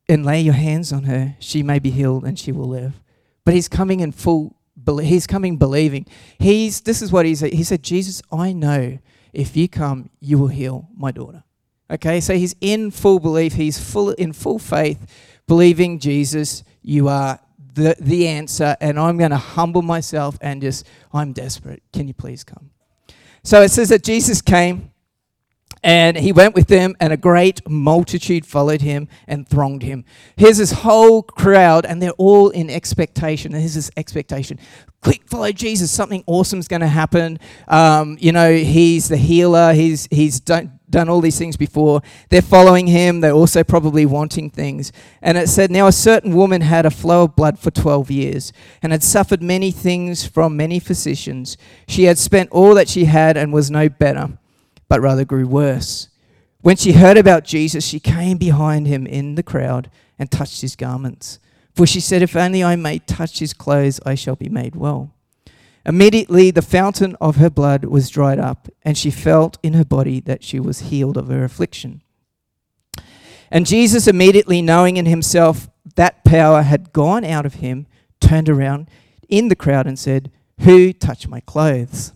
and 0.08 0.26
lay 0.26 0.42
your 0.42 0.54
hands 0.54 0.94
on 0.94 1.04
her, 1.04 1.36
she 1.40 1.64
may 1.64 1.80
be 1.80 1.90
healed 1.90 2.24
and 2.24 2.38
she 2.38 2.52
will 2.52 2.68
live. 2.68 3.02
But 3.44 3.56
he's 3.56 3.68
coming 3.68 4.00
in 4.00 4.12
full, 4.12 4.56
he's 5.02 5.28
coming 5.28 5.58
believing. 5.58 6.06
He's, 6.38 6.82
this 6.82 7.02
is 7.02 7.12
what 7.12 7.26
he 7.26 7.36
said. 7.36 7.54
He 7.54 7.64
said, 7.64 7.84
Jesus, 7.84 8.22
I 8.32 8.54
know 8.54 9.00
if 9.34 9.58
you 9.58 9.68
come, 9.68 10.10
you 10.20 10.38
will 10.38 10.48
heal 10.48 10.90
my 10.96 11.12
daughter. 11.12 11.44
Okay, 11.90 12.20
so 12.20 12.34
he's 12.36 12.56
in 12.62 12.92
full 12.92 13.20
belief. 13.20 13.54
He's 13.54 13.78
full 13.78 14.12
in 14.12 14.34
full 14.34 14.60
faith, 14.60 15.06
believing 15.48 16.00
Jesus, 16.00 16.64
you 16.82 17.08
are 17.08 17.40
the, 17.74 17.96
the 18.00 18.28
answer, 18.28 18.78
and 18.80 18.98
I'm 18.98 19.18
going 19.18 19.32
to 19.32 19.38
humble 19.38 19.82
myself 19.82 20.38
and 20.42 20.62
just, 20.62 20.88
I'm 21.14 21.34
desperate. 21.34 21.84
Can 21.92 22.08
you 22.08 22.14
please 22.14 22.44
come? 22.44 22.72
So 23.44 23.62
it 23.62 23.70
says 23.70 23.90
that 23.90 24.04
Jesus 24.04 24.42
came 24.42 24.92
And 25.86 26.18
he 26.18 26.32
went 26.32 26.56
with 26.56 26.66
them, 26.66 26.96
and 27.00 27.14
a 27.14 27.18
great 27.18 27.62
multitude 27.70 28.44
followed 28.44 28.82
him 28.82 29.08
and 29.28 29.48
thronged 29.48 29.84
him. 29.84 30.04
Here's 30.36 30.58
this 30.58 30.72
whole 30.72 31.22
crowd, 31.22 31.86
and 31.86 32.02
they're 32.02 32.10
all 32.14 32.50
in 32.50 32.72
expectation. 32.72 33.54
And 33.54 33.62
here's 33.62 33.76
this 33.76 33.92
expectation 33.96 34.58
quick, 35.02 35.28
follow 35.28 35.52
Jesus. 35.52 35.92
Something 35.92 36.24
awesome's 36.26 36.68
going 36.68 36.82
to 36.82 36.88
happen. 36.88 37.38
Um, 37.68 38.18
you 38.20 38.32
know, 38.32 38.52
he's 38.52 39.10
the 39.10 39.18
healer. 39.18 39.76
He's 39.76 40.08
he's 40.10 40.40
done, 40.40 40.75
done 40.90 41.10
all 41.10 41.22
these 41.22 41.38
things 41.38 41.58
before. 41.58 42.02
They're 42.30 42.42
following 42.42 42.88
him. 42.88 43.22
They're 43.22 43.32
also 43.32 43.64
probably 43.64 44.06
wanting 44.06 44.50
things. 44.50 44.92
And 45.22 45.38
it 45.38 45.50
said, 45.50 45.72
now 45.72 45.88
a 45.88 45.92
certain 45.92 46.36
woman 46.36 46.62
had 46.62 46.86
a 46.86 46.92
flow 46.92 47.24
of 47.24 47.36
blood 47.36 47.60
for 47.60 47.72
twelve 47.72 48.10
years, 48.12 48.54
and 48.82 48.92
had 48.92 49.04
suffered 49.04 49.42
many 49.42 49.72
things 49.72 50.26
from 50.26 50.56
many 50.56 50.80
physicians. 50.80 51.58
She 51.88 52.04
had 52.04 52.18
spent 52.18 52.52
all 52.52 52.76
that 52.76 52.90
she 52.90 53.06
had 53.06 53.38
and 53.38 53.52
was 53.52 53.70
no 53.72 53.90
better 53.90 54.38
but 54.88 55.02
rather 55.02 55.26
grew 55.26 55.48
worse. 55.48 56.10
When 56.62 56.76
she 56.76 56.94
heard 56.94 57.18
about 57.18 57.44
Jesus, 57.44 57.86
she 57.86 58.00
came 58.00 58.38
behind 58.38 58.88
him 58.88 59.06
in 59.06 59.36
the 59.36 59.44
crowd 59.44 59.90
and 60.18 60.32
touched 60.32 60.62
his 60.62 60.76
garments. 60.76 61.40
For 61.74 61.86
she 61.86 62.00
said, 62.00 62.22
If 62.22 62.36
only 62.36 62.64
I 62.64 62.76
may 62.76 63.00
touch 63.00 63.40
his 63.40 63.54
clothes, 63.54 64.00
I 64.06 64.16
shall 64.16 64.36
be 64.36 64.50
made 64.50 64.76
well. 64.76 65.14
Immediately 65.86 66.52
the 66.52 66.62
fountain 66.64 67.16
of 67.22 67.36
her 67.36 67.50
blood 67.50 67.86
was 67.86 68.10
dried 68.10 68.40
up, 68.40 68.68
and 68.84 68.98
she 68.98 69.12
felt 69.12 69.58
in 69.62 69.74
her 69.74 69.86
body 69.86 70.20
that 70.22 70.44
she 70.44 70.60
was 70.60 70.82
healed 70.82 71.16
of 71.16 71.28
her 71.28 71.44
affliction. 71.44 72.02
And 73.52 73.68
Jesus, 73.68 74.08
immediately 74.08 74.62
knowing 74.62 74.98
in 74.98 75.06
himself 75.06 75.70
that 75.96 76.24
power 76.24 76.64
had 76.64 76.92
gone 76.92 77.24
out 77.24 77.46
of 77.46 77.56
him, 77.56 77.86
turned 78.20 78.50
around 78.50 78.90
in 79.30 79.50
the 79.50 79.56
crowd 79.56 79.86
and 79.86 80.00
said, 80.00 80.32
Who 80.62 80.92
touched 80.92 81.28
my 81.28 81.40
clothes? 81.42 82.14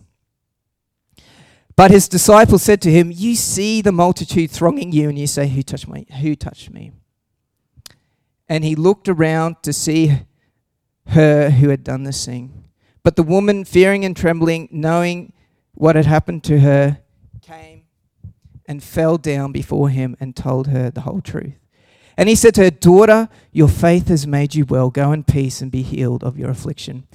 But 1.76 1.92
his 1.92 2.08
disciples 2.08 2.62
said 2.62 2.82
to 2.82 2.90
him, 2.90 3.12
You 3.14 3.36
see 3.36 3.80
the 3.80 3.92
multitude 3.92 4.50
thronging 4.50 4.92
you, 4.92 5.08
and 5.08 5.18
you 5.18 5.28
say, 5.28 5.48
Who 5.48 5.62
touched 5.62 5.88
me? 5.88 6.06
Who 6.20 6.34
touched 6.34 6.70
me? 6.70 6.92
And 8.48 8.64
he 8.64 8.74
looked 8.74 9.08
around 9.08 9.62
to 9.62 9.72
see 9.72 10.22
her 11.06 11.50
who 11.50 11.68
had 11.68 11.84
done 11.84 12.02
this 12.02 12.26
thing. 12.26 12.59
But 13.02 13.16
the 13.16 13.22
woman, 13.22 13.64
fearing 13.64 14.04
and 14.04 14.16
trembling, 14.16 14.68
knowing 14.70 15.32
what 15.74 15.96
had 15.96 16.06
happened 16.06 16.44
to 16.44 16.60
her, 16.60 17.00
came 17.40 17.84
and 18.66 18.82
fell 18.82 19.16
down 19.16 19.52
before 19.52 19.88
him 19.88 20.16
and 20.20 20.36
told 20.36 20.68
her 20.68 20.90
the 20.90 21.00
whole 21.02 21.20
truth. 21.20 21.54
And 22.16 22.28
he 22.28 22.34
said 22.34 22.54
to 22.56 22.64
her, 22.64 22.70
Daughter, 22.70 23.28
your 23.52 23.68
faith 23.68 24.08
has 24.08 24.26
made 24.26 24.54
you 24.54 24.64
well. 24.64 24.90
Go 24.90 25.12
in 25.12 25.24
peace 25.24 25.62
and 25.62 25.70
be 25.70 25.82
healed 25.82 26.22
of 26.22 26.38
your 26.38 26.50
affliction. 26.50 27.06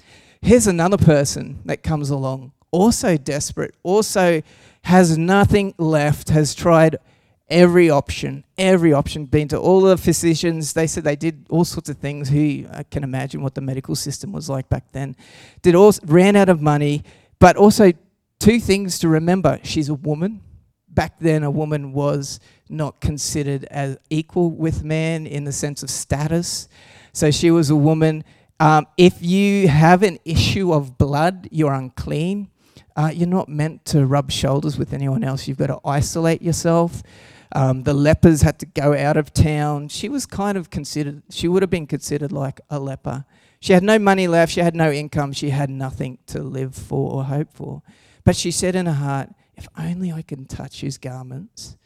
Here's 0.41 0.67
another 0.67 0.97
person 0.97 1.61
that 1.65 1.83
comes 1.83 2.09
along 2.09 2.51
also 2.71 3.15
desperate, 3.15 3.73
also 3.83 4.41
has 4.83 5.17
nothing 5.17 5.73
left, 5.77 6.29
has 6.29 6.53
tried 6.53 6.97
every 7.49 7.89
option, 7.89 8.43
every 8.57 8.93
option, 8.93 9.25
been 9.25 9.47
to 9.49 9.59
all 9.59 9.81
the 9.81 9.97
physicians. 9.97 10.73
They 10.73 10.87
said 10.87 11.03
they 11.03 11.15
did 11.15 11.45
all 11.49 11.65
sorts 11.65 11.89
of 11.89 11.97
things. 11.97 12.29
Who 12.29 12.65
I 12.71 12.83
can 12.83 13.03
imagine 13.03 13.41
what 13.41 13.55
the 13.55 13.61
medical 13.61 13.95
system 13.95 14.31
was 14.31 14.49
like 14.49 14.69
back 14.69 14.91
then. 14.91 15.15
Did 15.61 15.75
all 15.75 15.93
ran 16.05 16.35
out 16.35 16.49
of 16.49 16.61
money, 16.61 17.03
but 17.39 17.57
also 17.57 17.91
two 18.39 18.59
things 18.59 18.99
to 18.99 19.07
remember: 19.07 19.59
she's 19.63 19.89
a 19.89 19.93
woman. 19.93 20.41
Back 20.87 21.19
then, 21.19 21.43
a 21.43 21.51
woman 21.51 21.91
was 21.91 22.39
not 22.69 23.01
considered 23.01 23.65
as 23.65 23.97
equal 24.09 24.49
with 24.49 24.83
man 24.83 25.27
in 25.27 25.43
the 25.43 25.51
sense 25.51 25.83
of 25.83 25.89
status. 25.89 26.69
So 27.11 27.31
she 27.31 27.51
was 27.51 27.69
a 27.69 27.75
woman. 27.75 28.23
Um, 28.61 28.87
if 28.97 29.21
you 29.21 29.67
have 29.67 30.03
an 30.03 30.19
issue 30.23 30.73
of 30.73 30.97
blood, 30.97 31.49
you're 31.51 31.73
unclean. 31.73 32.49
Uh, 32.95 33.11
you're 33.13 33.27
not 33.27 33.49
meant 33.49 33.83
to 33.85 34.05
rub 34.05 34.31
shoulders 34.31 34.77
with 34.77 34.93
anyone 34.93 35.23
else. 35.23 35.47
You've 35.47 35.57
got 35.57 35.67
to 35.67 35.79
isolate 35.83 36.41
yourself. 36.41 37.03
Um, 37.55 37.83
the 37.83 37.93
lepers 37.93 38.41
had 38.41 38.59
to 38.59 38.65
go 38.65 38.93
out 38.93 39.17
of 39.17 39.33
town. 39.33 39.87
She 39.87 40.09
was 40.09 40.25
kind 40.25 40.57
of 40.57 40.69
considered, 40.69 41.23
she 41.29 41.47
would 41.47 41.63
have 41.63 41.69
been 41.69 41.87
considered 41.87 42.31
like 42.31 42.59
a 42.69 42.79
leper. 42.79 43.25
She 43.61 43.73
had 43.73 43.81
no 43.81 43.97
money 43.97 44.27
left. 44.27 44.51
She 44.51 44.59
had 44.59 44.75
no 44.75 44.91
income. 44.91 45.31
She 45.31 45.49
had 45.49 45.69
nothing 45.69 46.19
to 46.27 46.43
live 46.43 46.75
for 46.75 47.13
or 47.13 47.23
hope 47.23 47.53
for. 47.53 47.81
But 48.23 48.35
she 48.35 48.51
said 48.51 48.75
in 48.75 48.85
her 48.85 48.93
heart, 48.93 49.29
if 49.55 49.67
only 49.77 50.11
I 50.11 50.21
can 50.21 50.45
touch 50.45 50.81
his 50.81 50.97
garments, 50.97 51.77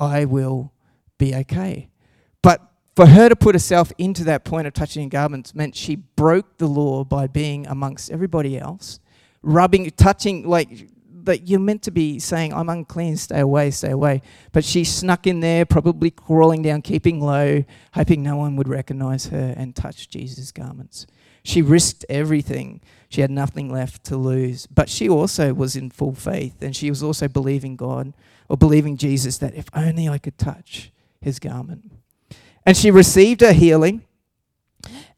I 0.00 0.24
will 0.24 0.72
be 1.18 1.34
okay. 1.34 1.90
But 2.42 2.62
for 2.96 3.06
her 3.06 3.28
to 3.28 3.36
put 3.36 3.54
herself 3.54 3.92
into 3.98 4.24
that 4.24 4.44
point 4.44 4.66
of 4.66 4.72
touching 4.72 5.08
garments 5.10 5.54
meant 5.54 5.76
she 5.76 5.96
broke 5.96 6.56
the 6.56 6.66
law 6.66 7.04
by 7.04 7.26
being 7.26 7.66
amongst 7.66 8.10
everybody 8.10 8.58
else 8.58 9.00
rubbing, 9.42 9.90
touching, 9.92 10.48
like 10.48 10.88
that 11.24 11.48
you're 11.48 11.60
meant 11.60 11.82
to 11.82 11.90
be 11.90 12.18
saying, 12.18 12.52
I'm 12.52 12.68
unclean, 12.68 13.16
stay 13.16 13.40
away, 13.40 13.70
stay 13.70 13.90
away. 13.90 14.22
But 14.52 14.64
she 14.64 14.84
snuck 14.84 15.26
in 15.26 15.40
there, 15.40 15.64
probably 15.64 16.10
crawling 16.10 16.62
down, 16.62 16.82
keeping 16.82 17.20
low, 17.20 17.64
hoping 17.94 18.22
no 18.22 18.36
one 18.36 18.56
would 18.56 18.68
recognize 18.68 19.26
her 19.26 19.54
and 19.56 19.74
touch 19.74 20.08
Jesus' 20.08 20.52
garments. 20.52 21.06
She 21.42 21.62
risked 21.62 22.04
everything. 22.08 22.80
She 23.08 23.20
had 23.20 23.30
nothing 23.30 23.70
left 23.70 24.04
to 24.04 24.16
lose. 24.16 24.66
But 24.66 24.88
she 24.88 25.08
also 25.08 25.54
was 25.54 25.76
in 25.76 25.90
full 25.90 26.14
faith 26.14 26.62
and 26.62 26.74
she 26.76 26.90
was 26.90 27.02
also 27.02 27.28
believing 27.28 27.76
God 27.76 28.12
or 28.48 28.56
believing 28.56 28.96
Jesus 28.96 29.38
that 29.38 29.54
if 29.54 29.66
only 29.74 30.08
I 30.08 30.18
could 30.18 30.38
touch 30.38 30.92
his 31.20 31.38
garment. 31.38 31.92
And 32.66 32.76
she 32.76 32.90
received 32.90 33.40
her 33.40 33.52
healing. 33.52 34.04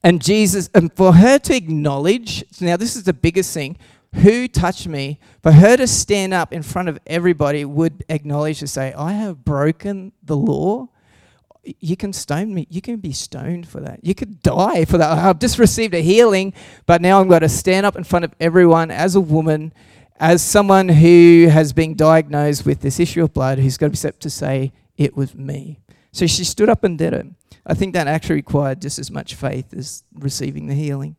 And 0.03 0.21
Jesus, 0.21 0.69
and 0.75 0.93
for 0.93 1.15
her 1.15 1.39
to 1.39 1.55
acknowledge, 1.55 2.45
now 2.61 2.77
this 2.77 2.97
is 2.97 3.05
the 3.05 3.13
biggest 3.13 3.55
thing, 3.55 3.77
who 4.15 4.47
touched 4.47 4.87
me, 4.87 5.19
for 5.43 5.53
her 5.53 5.77
to 5.77 5.87
stand 5.87 6.35
up 6.35 6.53
in 6.53 6.63
front 6.63 6.89
of 6.89 6.99
everybody 7.07 7.65
would 7.65 8.05
acknowledge 8.09 8.61
to 8.61 8.67
say, 8.67 8.93
I 8.93 9.13
have 9.13 9.45
broken 9.45 10.13
the 10.23 10.37
law. 10.37 10.89
You 11.65 11.97
can 11.97 12.13
stone 12.13 12.53
me. 12.53 12.67
You 12.69 12.83
can 12.83 12.97
be 12.97 13.13
stoned 13.13 13.69
for 13.69 13.81
that. 13.81 14.01
You 14.05 14.15
could 14.15 14.43
die 14.43 14.85
for 14.85 14.99
that. 14.99 15.17
I've 15.17 15.39
just 15.39 15.59
received 15.59 15.95
a 15.95 16.03
healing, 16.03 16.53
but 16.87 17.01
now 17.01 17.21
I'm 17.21 17.29
going 17.29 17.41
to 17.41 17.49
stand 17.49 17.87
up 17.87 17.97
in 17.97 18.05
front 18.05 18.25
of 18.25 18.35
everyone 18.41 18.91
as 18.91 19.15
a 19.15 19.21
woman, 19.21 19.73
as 20.17 20.43
someone 20.43 20.89
who 20.89 21.49
has 21.51 21.73
been 21.73 21.95
diagnosed 21.95 22.67
with 22.67 22.81
this 22.81 23.01
issue 23.01 23.23
of 23.23 23.33
blood, 23.33 23.59
who's 23.59 23.79
got 23.79 23.87
to 23.87 23.91
be 23.91 23.97
set 23.97 24.21
to 24.21 24.31
say, 24.31 24.73
It 24.97 25.17
was 25.17 25.35
me. 25.35 25.79
So 26.11 26.27
she 26.27 26.45
stood 26.45 26.69
up 26.69 26.85
and 26.85 26.99
did 26.99 27.15
it. 27.15 27.27
I 27.65 27.75
think 27.75 27.95
that 27.95 28.09
actually 28.09 28.37
required 28.37 28.83
just 28.83 28.99
as 28.99 29.11
much 29.11 29.35
faith 29.35 29.73
as 29.73 30.03
receiving 30.13 30.67
the 30.67 30.75
healing. 30.75 31.17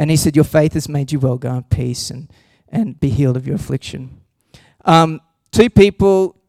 And 0.00 0.10
he 0.10 0.16
said, 0.16 0.34
Your 0.34 0.46
faith 0.46 0.72
has 0.72 0.88
made 0.88 1.12
you 1.12 1.20
well. 1.20 1.36
Go 1.36 1.54
in 1.54 1.62
peace 1.64 2.08
and, 2.08 2.32
and 2.70 2.98
be 2.98 3.10
healed 3.10 3.36
of 3.36 3.46
your 3.46 3.56
affliction. 3.56 4.22
Um, 4.86 5.20
two 5.52 5.68
people, 5.68 6.40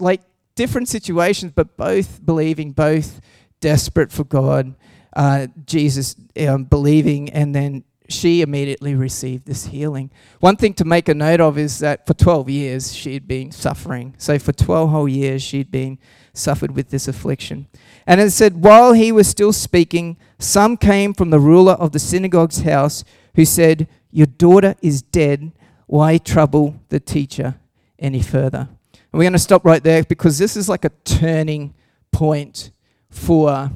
like 0.00 0.22
different 0.54 0.88
situations, 0.88 1.52
but 1.54 1.76
both 1.76 2.24
believing, 2.24 2.72
both 2.72 3.20
desperate 3.60 4.10
for 4.10 4.24
God. 4.24 4.74
Uh, 5.14 5.48
Jesus 5.66 6.16
um, 6.48 6.64
believing, 6.64 7.28
and 7.30 7.54
then 7.54 7.84
she 8.08 8.40
immediately 8.40 8.94
received 8.94 9.44
this 9.44 9.66
healing. 9.66 10.10
One 10.40 10.56
thing 10.56 10.72
to 10.74 10.86
make 10.86 11.10
a 11.10 11.14
note 11.14 11.40
of 11.40 11.58
is 11.58 11.80
that 11.80 12.06
for 12.06 12.14
12 12.14 12.48
years 12.48 12.94
she'd 12.94 13.28
been 13.28 13.52
suffering. 13.52 14.14
So 14.16 14.38
for 14.38 14.52
12 14.52 14.88
whole 14.88 15.08
years 15.08 15.42
she'd 15.42 15.70
been 15.70 15.98
suffered 16.36 16.74
with 16.74 16.90
this 16.90 17.08
affliction. 17.08 17.66
And 18.06 18.20
it 18.20 18.30
said, 18.30 18.62
while 18.62 18.92
he 18.92 19.10
was 19.10 19.28
still 19.28 19.52
speaking, 19.52 20.16
some 20.38 20.76
came 20.76 21.14
from 21.14 21.30
the 21.30 21.40
ruler 21.40 21.72
of 21.72 21.92
the 21.92 21.98
synagogue's 21.98 22.62
house 22.62 23.04
who 23.34 23.44
said, 23.44 23.88
Your 24.10 24.26
daughter 24.26 24.74
is 24.82 25.02
dead. 25.02 25.52
Why 25.86 26.18
trouble 26.18 26.80
the 26.88 27.00
teacher 27.00 27.56
any 27.98 28.22
further? 28.22 28.68
And 28.92 29.12
we're 29.12 29.24
going 29.24 29.32
to 29.32 29.38
stop 29.38 29.64
right 29.64 29.82
there 29.82 30.02
because 30.04 30.38
this 30.38 30.56
is 30.56 30.68
like 30.68 30.84
a 30.84 30.90
turning 31.04 31.74
point 32.12 32.70
for 33.10 33.70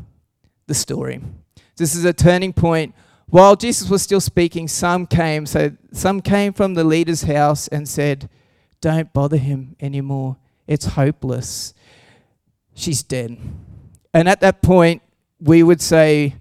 the 0.66 0.74
story. 0.74 1.20
This 1.76 1.94
is 1.94 2.04
a 2.04 2.12
turning 2.12 2.52
point. 2.52 2.94
While 3.28 3.56
Jesus 3.56 3.88
was 3.88 4.02
still 4.02 4.20
speaking, 4.20 4.66
some 4.66 5.06
came. 5.06 5.46
So 5.46 5.72
some 5.92 6.20
came 6.20 6.52
from 6.52 6.74
the 6.74 6.84
leader's 6.84 7.22
house 7.22 7.68
and 7.68 7.88
said, 7.88 8.28
Don't 8.80 9.12
bother 9.12 9.36
him 9.36 9.76
anymore. 9.80 10.36
It's 10.66 10.86
hopeless. 10.86 11.74
She's 12.80 13.02
dead. 13.02 13.36
And 14.14 14.26
at 14.26 14.40
that 14.40 14.62
point, 14.62 15.02
we 15.38 15.62
would 15.62 15.82
say, 15.82 16.36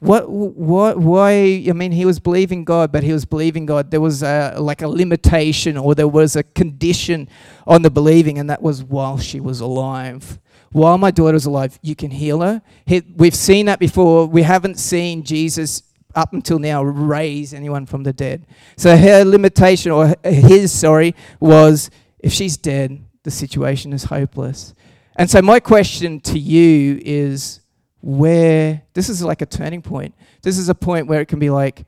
what, 0.00 0.28
what, 0.28 0.98
why? 0.98 1.64
I 1.66 1.72
mean, 1.72 1.92
he 1.92 2.04
was 2.04 2.20
believing 2.20 2.64
God, 2.64 2.92
but 2.92 3.02
he 3.02 3.12
was 3.12 3.24
believing 3.24 3.64
God. 3.64 3.90
There 3.90 4.00
was 4.02 4.22
a, 4.22 4.56
like 4.58 4.82
a 4.82 4.86
limitation 4.86 5.78
or 5.78 5.94
there 5.94 6.06
was 6.06 6.36
a 6.36 6.42
condition 6.42 7.26
on 7.66 7.80
the 7.80 7.90
believing, 7.90 8.38
and 8.38 8.50
that 8.50 8.60
was 8.60 8.84
while 8.84 9.16
she 9.16 9.40
was 9.40 9.60
alive. 9.60 10.38
While 10.72 10.98
my 10.98 11.10
daughter's 11.10 11.46
alive, 11.46 11.78
you 11.80 11.96
can 11.96 12.10
heal 12.10 12.42
her. 12.42 12.60
He, 12.84 13.02
we've 13.16 13.34
seen 13.34 13.64
that 13.66 13.78
before. 13.78 14.26
We 14.26 14.42
haven't 14.42 14.78
seen 14.78 15.22
Jesus 15.22 15.82
up 16.14 16.34
until 16.34 16.58
now 16.58 16.82
raise 16.82 17.54
anyone 17.54 17.86
from 17.86 18.02
the 18.02 18.12
dead. 18.12 18.46
So 18.76 18.94
her 18.94 19.24
limitation, 19.24 19.90
or 19.90 20.14
his, 20.22 20.70
sorry, 20.70 21.14
was 21.40 21.90
if 22.18 22.34
she's 22.34 22.58
dead, 22.58 23.02
the 23.22 23.30
situation 23.30 23.94
is 23.94 24.04
hopeless. 24.04 24.74
And 25.18 25.28
so, 25.28 25.42
my 25.42 25.58
question 25.58 26.20
to 26.20 26.38
you 26.38 27.00
is 27.04 27.60
where 28.00 28.82
this 28.94 29.08
is 29.08 29.20
like 29.20 29.42
a 29.42 29.46
turning 29.46 29.82
point. 29.82 30.14
This 30.42 30.56
is 30.56 30.68
a 30.68 30.74
point 30.76 31.08
where 31.08 31.20
it 31.20 31.26
can 31.26 31.40
be 31.40 31.50
like, 31.50 31.84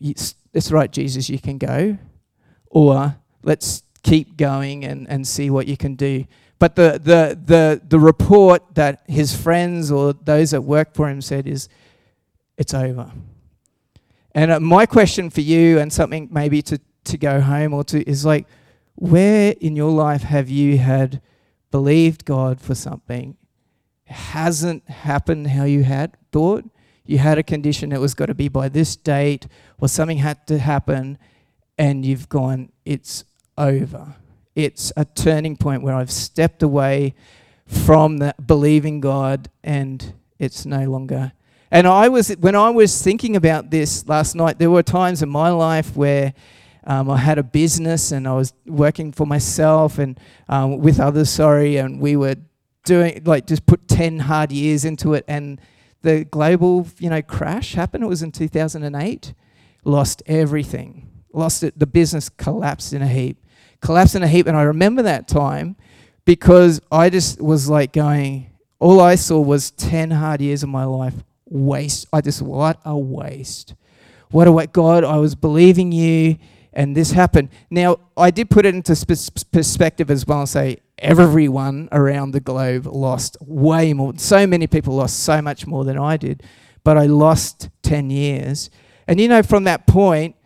it's 0.00 0.72
right, 0.72 0.90
Jesus, 0.90 1.28
you 1.30 1.38
can 1.38 1.56
go, 1.56 1.96
or 2.68 3.16
let's 3.44 3.84
keep 4.02 4.36
going 4.36 4.84
and, 4.84 5.08
and 5.08 5.26
see 5.26 5.50
what 5.50 5.68
you 5.68 5.76
can 5.76 5.94
do. 5.94 6.24
But 6.58 6.74
the, 6.74 7.00
the, 7.02 7.38
the, 7.44 7.82
the 7.86 8.00
report 8.00 8.74
that 8.74 9.02
his 9.06 9.36
friends 9.36 9.92
or 9.92 10.12
those 10.12 10.50
that 10.50 10.62
work 10.62 10.94
for 10.94 11.08
him 11.08 11.20
said 11.20 11.46
is, 11.46 11.68
it's 12.56 12.74
over. 12.74 13.12
And 14.34 14.50
uh, 14.50 14.60
my 14.60 14.84
question 14.86 15.30
for 15.30 15.42
you, 15.42 15.78
and 15.78 15.92
something 15.92 16.28
maybe 16.32 16.60
to, 16.62 16.80
to 17.04 17.18
go 17.18 17.40
home 17.40 17.72
or 17.72 17.84
to, 17.84 18.02
is 18.08 18.24
like, 18.24 18.48
where 18.96 19.54
in 19.60 19.76
your 19.76 19.92
life 19.92 20.22
have 20.22 20.48
you 20.48 20.78
had 20.78 21.20
believed 21.70 22.24
God 22.24 22.60
for 22.60 22.74
something? 22.74 23.36
Hasn't 24.06 24.88
happened 24.88 25.48
how 25.48 25.64
you 25.64 25.82
had 25.82 26.16
thought? 26.32 26.64
You 27.04 27.18
had 27.18 27.38
a 27.38 27.42
condition 27.42 27.90
that 27.90 28.00
was 28.00 28.14
got 28.14 28.26
to 28.26 28.34
be 28.34 28.48
by 28.48 28.68
this 28.68 28.96
date, 28.96 29.46
or 29.78 29.88
something 29.88 30.18
had 30.18 30.46
to 30.48 30.58
happen, 30.58 31.18
and 31.78 32.04
you've 32.04 32.28
gone, 32.28 32.70
it's 32.84 33.24
over. 33.56 34.16
It's 34.54 34.92
a 34.96 35.04
turning 35.04 35.56
point 35.56 35.82
where 35.82 35.94
I've 35.94 36.10
stepped 36.10 36.62
away 36.62 37.14
from 37.66 38.18
that 38.18 38.46
believing 38.46 39.00
God 39.00 39.50
and 39.62 40.14
it's 40.38 40.64
no 40.64 40.84
longer. 40.84 41.32
And 41.70 41.86
I 41.86 42.08
was 42.08 42.30
when 42.30 42.54
I 42.54 42.70
was 42.70 43.02
thinking 43.02 43.36
about 43.36 43.70
this 43.70 44.06
last 44.08 44.34
night, 44.34 44.58
there 44.58 44.70
were 44.70 44.82
times 44.82 45.22
in 45.22 45.28
my 45.28 45.50
life 45.50 45.96
where 45.96 46.32
um, 46.86 47.10
I 47.10 47.16
had 47.16 47.38
a 47.38 47.42
business 47.42 48.12
and 48.12 48.28
I 48.28 48.34
was 48.34 48.54
working 48.64 49.12
for 49.12 49.26
myself 49.26 49.98
and 49.98 50.18
um, 50.48 50.78
with 50.78 51.00
others, 51.00 51.28
sorry, 51.30 51.76
and 51.76 52.00
we 52.00 52.16
were 52.16 52.36
doing 52.84 53.22
like 53.24 53.46
just 53.46 53.66
put 53.66 53.88
10 53.88 54.20
hard 54.20 54.52
years 54.52 54.84
into 54.84 55.14
it 55.14 55.24
and 55.26 55.60
the 56.02 56.24
global, 56.24 56.86
you 56.98 57.10
know, 57.10 57.20
crash 57.20 57.74
happened. 57.74 58.04
It 58.04 58.06
was 58.06 58.22
in 58.22 58.30
2008. 58.30 59.34
Lost 59.84 60.22
everything. 60.26 61.08
Lost 61.32 61.64
it. 61.64 61.76
The 61.76 61.86
business 61.86 62.28
collapsed 62.28 62.92
in 62.92 63.02
a 63.02 63.08
heap. 63.08 63.44
Collapsed 63.80 64.14
in 64.14 64.22
a 64.22 64.28
heap. 64.28 64.46
And 64.46 64.56
I 64.56 64.62
remember 64.62 65.02
that 65.02 65.26
time 65.26 65.76
because 66.24 66.80
I 66.92 67.10
just 67.10 67.40
was 67.40 67.68
like 67.68 67.92
going, 67.92 68.50
all 68.78 69.00
I 69.00 69.16
saw 69.16 69.40
was 69.40 69.72
10 69.72 70.12
hard 70.12 70.40
years 70.40 70.62
of 70.62 70.68
my 70.68 70.84
life 70.84 71.14
waste. 71.46 72.06
I 72.12 72.20
just, 72.20 72.40
what 72.40 72.78
a 72.84 72.96
waste. 72.96 73.74
What 74.30 74.46
a 74.46 74.52
waste. 74.52 74.72
God, 74.72 75.02
I 75.02 75.16
was 75.16 75.34
believing 75.34 75.90
you 75.90 76.36
and 76.76 76.94
this 76.94 77.12
happened. 77.12 77.48
Now, 77.70 77.96
I 78.18 78.30
did 78.30 78.50
put 78.50 78.66
it 78.66 78.74
into 78.74 78.94
sp- 78.94 79.48
perspective 79.50 80.10
as 80.10 80.26
well 80.26 80.40
and 80.40 80.48
say 80.48 80.76
everyone 80.98 81.88
around 81.90 82.32
the 82.32 82.40
globe 82.40 82.86
lost 82.86 83.38
way 83.40 83.94
more. 83.94 84.12
So 84.18 84.46
many 84.46 84.66
people 84.66 84.94
lost 84.94 85.20
so 85.20 85.40
much 85.40 85.66
more 85.66 85.84
than 85.84 85.98
I 85.98 86.18
did, 86.18 86.42
but 86.84 86.98
I 86.98 87.06
lost 87.06 87.70
10 87.82 88.10
years. 88.10 88.68
And 89.08 89.18
you 89.18 89.26
know, 89.26 89.42
from 89.42 89.64
that 89.64 89.86
point, 89.86 90.36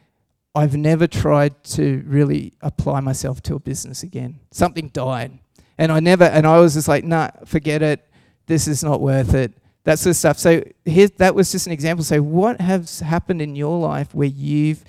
I've 0.54 0.76
never 0.76 1.08
tried 1.08 1.62
to 1.64 2.04
really 2.06 2.54
apply 2.60 3.00
myself 3.00 3.42
to 3.42 3.56
a 3.56 3.60
business 3.60 4.04
again. 4.04 4.38
Something 4.52 4.88
died. 4.88 5.36
And 5.78 5.90
I 5.90 5.98
never, 5.98 6.24
and 6.24 6.46
I 6.46 6.60
was 6.60 6.74
just 6.74 6.86
like, 6.86 7.02
nah, 7.02 7.30
forget 7.44 7.82
it. 7.82 8.06
This 8.46 8.68
is 8.68 8.84
not 8.84 9.00
worth 9.00 9.34
it. 9.34 9.52
That 9.82 9.98
sort 9.98 10.12
of 10.12 10.16
stuff. 10.16 10.38
So 10.38 10.62
here, 10.84 11.08
that 11.16 11.34
was 11.34 11.50
just 11.50 11.66
an 11.66 11.72
example. 11.72 12.04
So, 12.04 12.20
what 12.20 12.60
has 12.60 13.00
happened 13.00 13.40
in 13.40 13.56
your 13.56 13.78
life 13.78 14.14
where 14.14 14.28
you've 14.28 14.84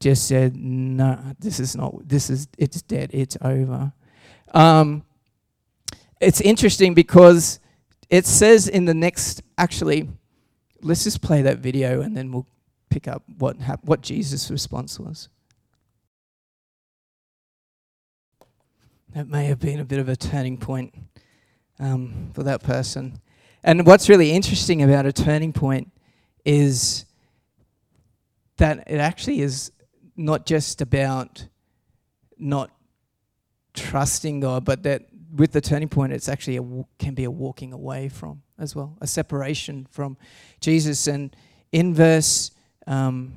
just 0.00 0.26
said, 0.28 0.56
no, 0.56 1.18
this 1.38 1.58
is 1.60 1.76
not, 1.76 2.08
this 2.08 2.30
is, 2.30 2.48
it's 2.58 2.82
dead, 2.82 3.10
it's 3.12 3.36
over. 3.40 3.92
Um, 4.52 5.04
it's 6.20 6.40
interesting 6.40 6.94
because 6.94 7.60
it 8.08 8.26
says 8.26 8.68
in 8.68 8.84
the 8.84 8.94
next, 8.94 9.42
actually, 9.58 10.08
let's 10.82 11.04
just 11.04 11.22
play 11.22 11.42
that 11.42 11.58
video 11.58 12.00
and 12.02 12.16
then 12.16 12.30
we'll 12.30 12.46
pick 12.90 13.08
up 13.08 13.22
what, 13.38 13.58
hap- 13.58 13.84
what 13.84 14.00
Jesus' 14.00 14.50
response 14.50 15.00
was. 15.00 15.28
That 19.14 19.28
may 19.28 19.46
have 19.46 19.58
been 19.58 19.80
a 19.80 19.84
bit 19.84 19.98
of 19.98 20.08
a 20.08 20.16
turning 20.16 20.58
point 20.58 20.94
um, 21.78 22.30
for 22.34 22.42
that 22.42 22.62
person. 22.62 23.20
And 23.64 23.86
what's 23.86 24.08
really 24.08 24.30
interesting 24.30 24.82
about 24.82 25.06
a 25.06 25.12
turning 25.12 25.52
point 25.52 25.90
is 26.44 27.06
that 28.58 28.84
it 28.86 28.98
actually 28.98 29.40
is 29.40 29.72
not 30.16 30.46
just 30.46 30.80
about 30.80 31.46
not 32.38 32.70
trusting 33.74 34.40
God, 34.40 34.64
but 34.64 34.82
that 34.84 35.06
with 35.34 35.52
the 35.52 35.60
turning 35.60 35.88
point, 35.88 36.12
it's 36.12 36.28
actually 36.28 36.56
a, 36.56 36.84
can 36.98 37.14
be 37.14 37.24
a 37.24 37.30
walking 37.30 37.72
away 37.72 38.08
from 38.08 38.42
as 38.58 38.74
well, 38.74 38.96
a 39.00 39.06
separation 39.06 39.86
from 39.90 40.16
Jesus. 40.60 41.06
And 41.06 41.34
in 41.72 41.94
verse 41.94 42.52
um, 42.86 43.34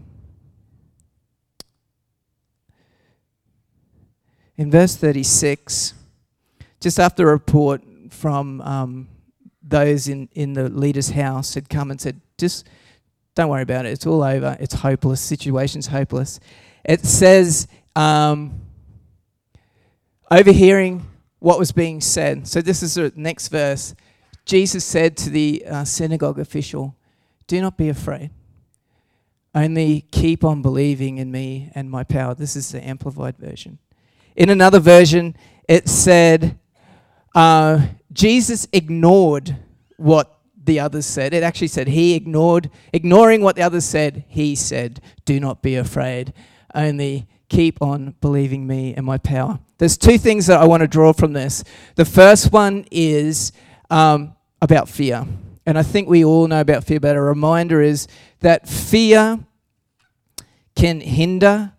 in 4.57 4.69
verse 4.69 4.95
36, 4.95 5.93
just 6.81 6.99
after 6.99 7.29
a 7.29 7.31
report 7.31 7.81
from 8.09 8.59
um, 8.61 9.07
those 9.63 10.07
in, 10.09 10.27
in 10.33 10.53
the 10.53 10.69
leader's 10.69 11.11
house 11.11 11.53
had 11.53 11.69
come 11.69 11.91
and 11.91 11.99
said, 11.99 12.19
just 12.37 12.67
don't 13.35 13.47
worry 13.49 13.61
about 13.61 13.85
it. 13.85 13.93
It's 13.93 14.05
all 14.05 14.21
over. 14.21 14.57
It's 14.59 14.75
hopeless. 14.75 15.21
Situation's 15.21 15.87
hopeless 15.87 16.41
it 16.83 17.05
says, 17.05 17.67
um, 17.95 18.61
overhearing 20.31 21.05
what 21.39 21.59
was 21.59 21.71
being 21.71 22.01
said. 22.01 22.47
So 22.47 22.61
this 22.61 22.83
is 22.83 22.95
the 22.95 23.11
next 23.15 23.47
verse. 23.49 23.95
Jesus 24.45 24.83
said 24.83 25.17
to 25.17 25.29
the 25.29 25.63
uh, 25.65 25.83
synagogue 25.85 26.39
official, 26.39 26.95
Do 27.47 27.61
not 27.61 27.77
be 27.77 27.89
afraid. 27.89 28.31
Only 29.55 30.01
keep 30.11 30.43
on 30.43 30.61
believing 30.61 31.17
in 31.17 31.31
me 31.31 31.71
and 31.73 31.89
my 31.89 32.03
power. 32.03 32.35
This 32.35 32.55
is 32.55 32.71
the 32.71 32.85
amplified 32.85 33.37
version. 33.37 33.79
In 34.35 34.49
another 34.49 34.79
version, 34.79 35.35
it 35.67 35.89
said, 35.89 36.59
uh, 37.33 37.87
Jesus 38.13 38.67
ignored 38.71 39.57
what 39.97 40.39
the 40.63 40.79
others 40.79 41.05
said. 41.05 41.33
It 41.33 41.43
actually 41.43 41.67
said 41.67 41.87
he 41.87 42.13
ignored, 42.13 42.69
ignoring 42.93 43.41
what 43.41 43.55
the 43.55 43.63
others 43.63 43.85
said, 43.85 44.23
he 44.27 44.55
said, 44.55 45.01
Do 45.25 45.39
not 45.39 45.61
be 45.61 45.75
afraid 45.75 46.33
only 46.75 47.27
keep 47.49 47.81
on 47.81 48.15
believing 48.21 48.65
me 48.67 48.93
and 48.93 49.05
my 49.05 49.17
power. 49.17 49.59
There's 49.79 49.97
two 49.97 50.17
things 50.17 50.47
that 50.47 50.59
I 50.61 50.67
want 50.67 50.81
to 50.81 50.87
draw 50.87 51.13
from 51.13 51.33
this. 51.33 51.63
The 51.95 52.05
first 52.05 52.51
one 52.51 52.85
is 52.91 53.51
um, 53.89 54.35
about 54.61 54.87
fear. 54.87 55.25
And 55.65 55.77
I 55.77 55.83
think 55.83 56.07
we 56.07 56.23
all 56.23 56.47
know 56.47 56.61
about 56.61 56.83
fear, 56.83 56.99
but 56.99 57.15
a 57.15 57.21
reminder 57.21 57.81
is 57.81 58.07
that 58.39 58.67
fear 58.67 59.39
can 60.75 61.01
hinder, 61.01 61.73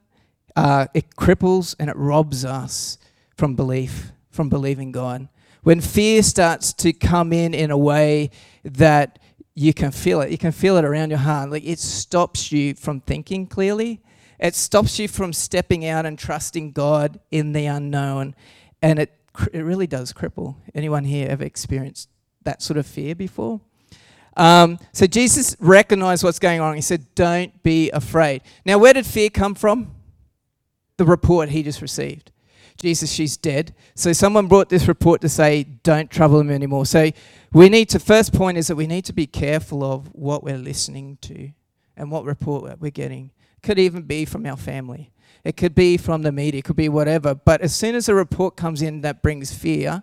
uh, 0.57 0.87
it 0.94 1.16
cripples, 1.16 1.74
and 1.79 1.88
it 1.88 1.96
robs 1.96 2.44
us 2.44 2.98
from 3.37 3.57
belief, 3.57 4.12
from 4.31 4.48
believing 4.48 4.92
God. 4.92 5.29
When 5.62 5.81
fear 5.81 6.22
starts 6.22 6.72
to 6.74 6.92
come 6.92 7.33
in 7.33 7.55
in 7.55 7.70
a 7.70 7.79
way 7.79 8.31
that 8.64 9.18
you 9.55 9.74
can 9.74 9.90
feel 9.90 10.20
it, 10.20 10.31
you 10.31 10.38
can 10.38 10.53
feel 10.53 10.76
it 10.76 10.85
around 10.85 11.11
your 11.11 11.18
heart, 11.18 11.50
like 11.50 11.64
it 11.64 11.79
stops 11.79 12.50
you 12.53 12.74
from 12.74 13.00
thinking 13.00 13.46
clearly 13.46 14.00
it 14.40 14.55
stops 14.55 14.98
you 14.98 15.07
from 15.07 15.33
stepping 15.33 15.85
out 15.87 16.07
and 16.07 16.18
trusting 16.18 16.72
God 16.72 17.20
in 17.31 17.53
the 17.53 17.66
unknown. 17.66 18.35
And 18.81 18.98
it, 18.98 19.12
it 19.53 19.61
really 19.61 19.87
does 19.87 20.12
cripple. 20.12 20.57
Anyone 20.74 21.05
here 21.05 21.29
ever 21.29 21.44
experienced 21.44 22.09
that 22.42 22.62
sort 22.62 22.79
of 22.79 22.87
fear 22.87 23.14
before? 23.14 23.61
Um, 24.37 24.79
so 24.92 25.07
Jesus 25.07 25.57
recognized 25.61 26.24
what's 26.24 26.38
going 26.38 26.61
on. 26.61 26.74
He 26.74 26.81
said, 26.81 27.14
Don't 27.14 27.62
be 27.62 27.90
afraid. 27.90 28.40
Now, 28.64 28.79
where 28.79 28.94
did 28.94 29.05
fear 29.05 29.29
come 29.29 29.55
from? 29.55 29.94
The 30.96 31.05
report 31.05 31.50
he 31.50 31.62
just 31.62 31.83
received. 31.83 32.33
Jesus, 32.79 33.12
she's 33.12 33.37
dead. 33.37 33.74
So 33.94 34.14
someone 34.14 34.46
brought 34.46 34.70
this 34.70 34.88
report 34.88 35.20
to 35.20 35.29
say, 35.29 35.64
Don't 35.64 36.11
trouble 36.11 36.40
him 36.40 36.50
anymore. 36.50 36.87
So 36.87 37.11
we 37.53 37.68
need 37.68 37.90
to, 37.90 37.98
first 37.98 38.33
point 38.33 38.57
is 38.57 38.68
that 38.68 38.76
we 38.76 38.87
need 38.87 39.05
to 39.05 39.12
be 39.12 39.26
careful 39.26 39.85
of 39.85 40.07
what 40.14 40.42
we're 40.42 40.57
listening 40.57 41.18
to 41.22 41.50
and 41.94 42.11
what 42.11 42.24
report 42.24 42.81
we're 42.81 42.90
getting 42.90 43.33
could 43.62 43.79
even 43.79 44.03
be 44.03 44.25
from 44.25 44.46
our 44.46 44.57
family. 44.57 45.12
It 45.44 45.57
could 45.57 45.75
be 45.75 45.96
from 45.96 46.23
the 46.23 46.33
media, 46.33 46.59
it 46.59 46.64
could 46.64 46.77
be 46.77 46.88
whatever. 46.88 47.35
But 47.35 47.61
as 47.62 47.75
soon 47.75 47.94
as 47.94 48.09
a 48.09 48.14
report 48.14 48.57
comes 48.57 48.83
in 48.83 49.01
that 49.03 49.23
brings 49.23 49.55
fear, 49.55 50.03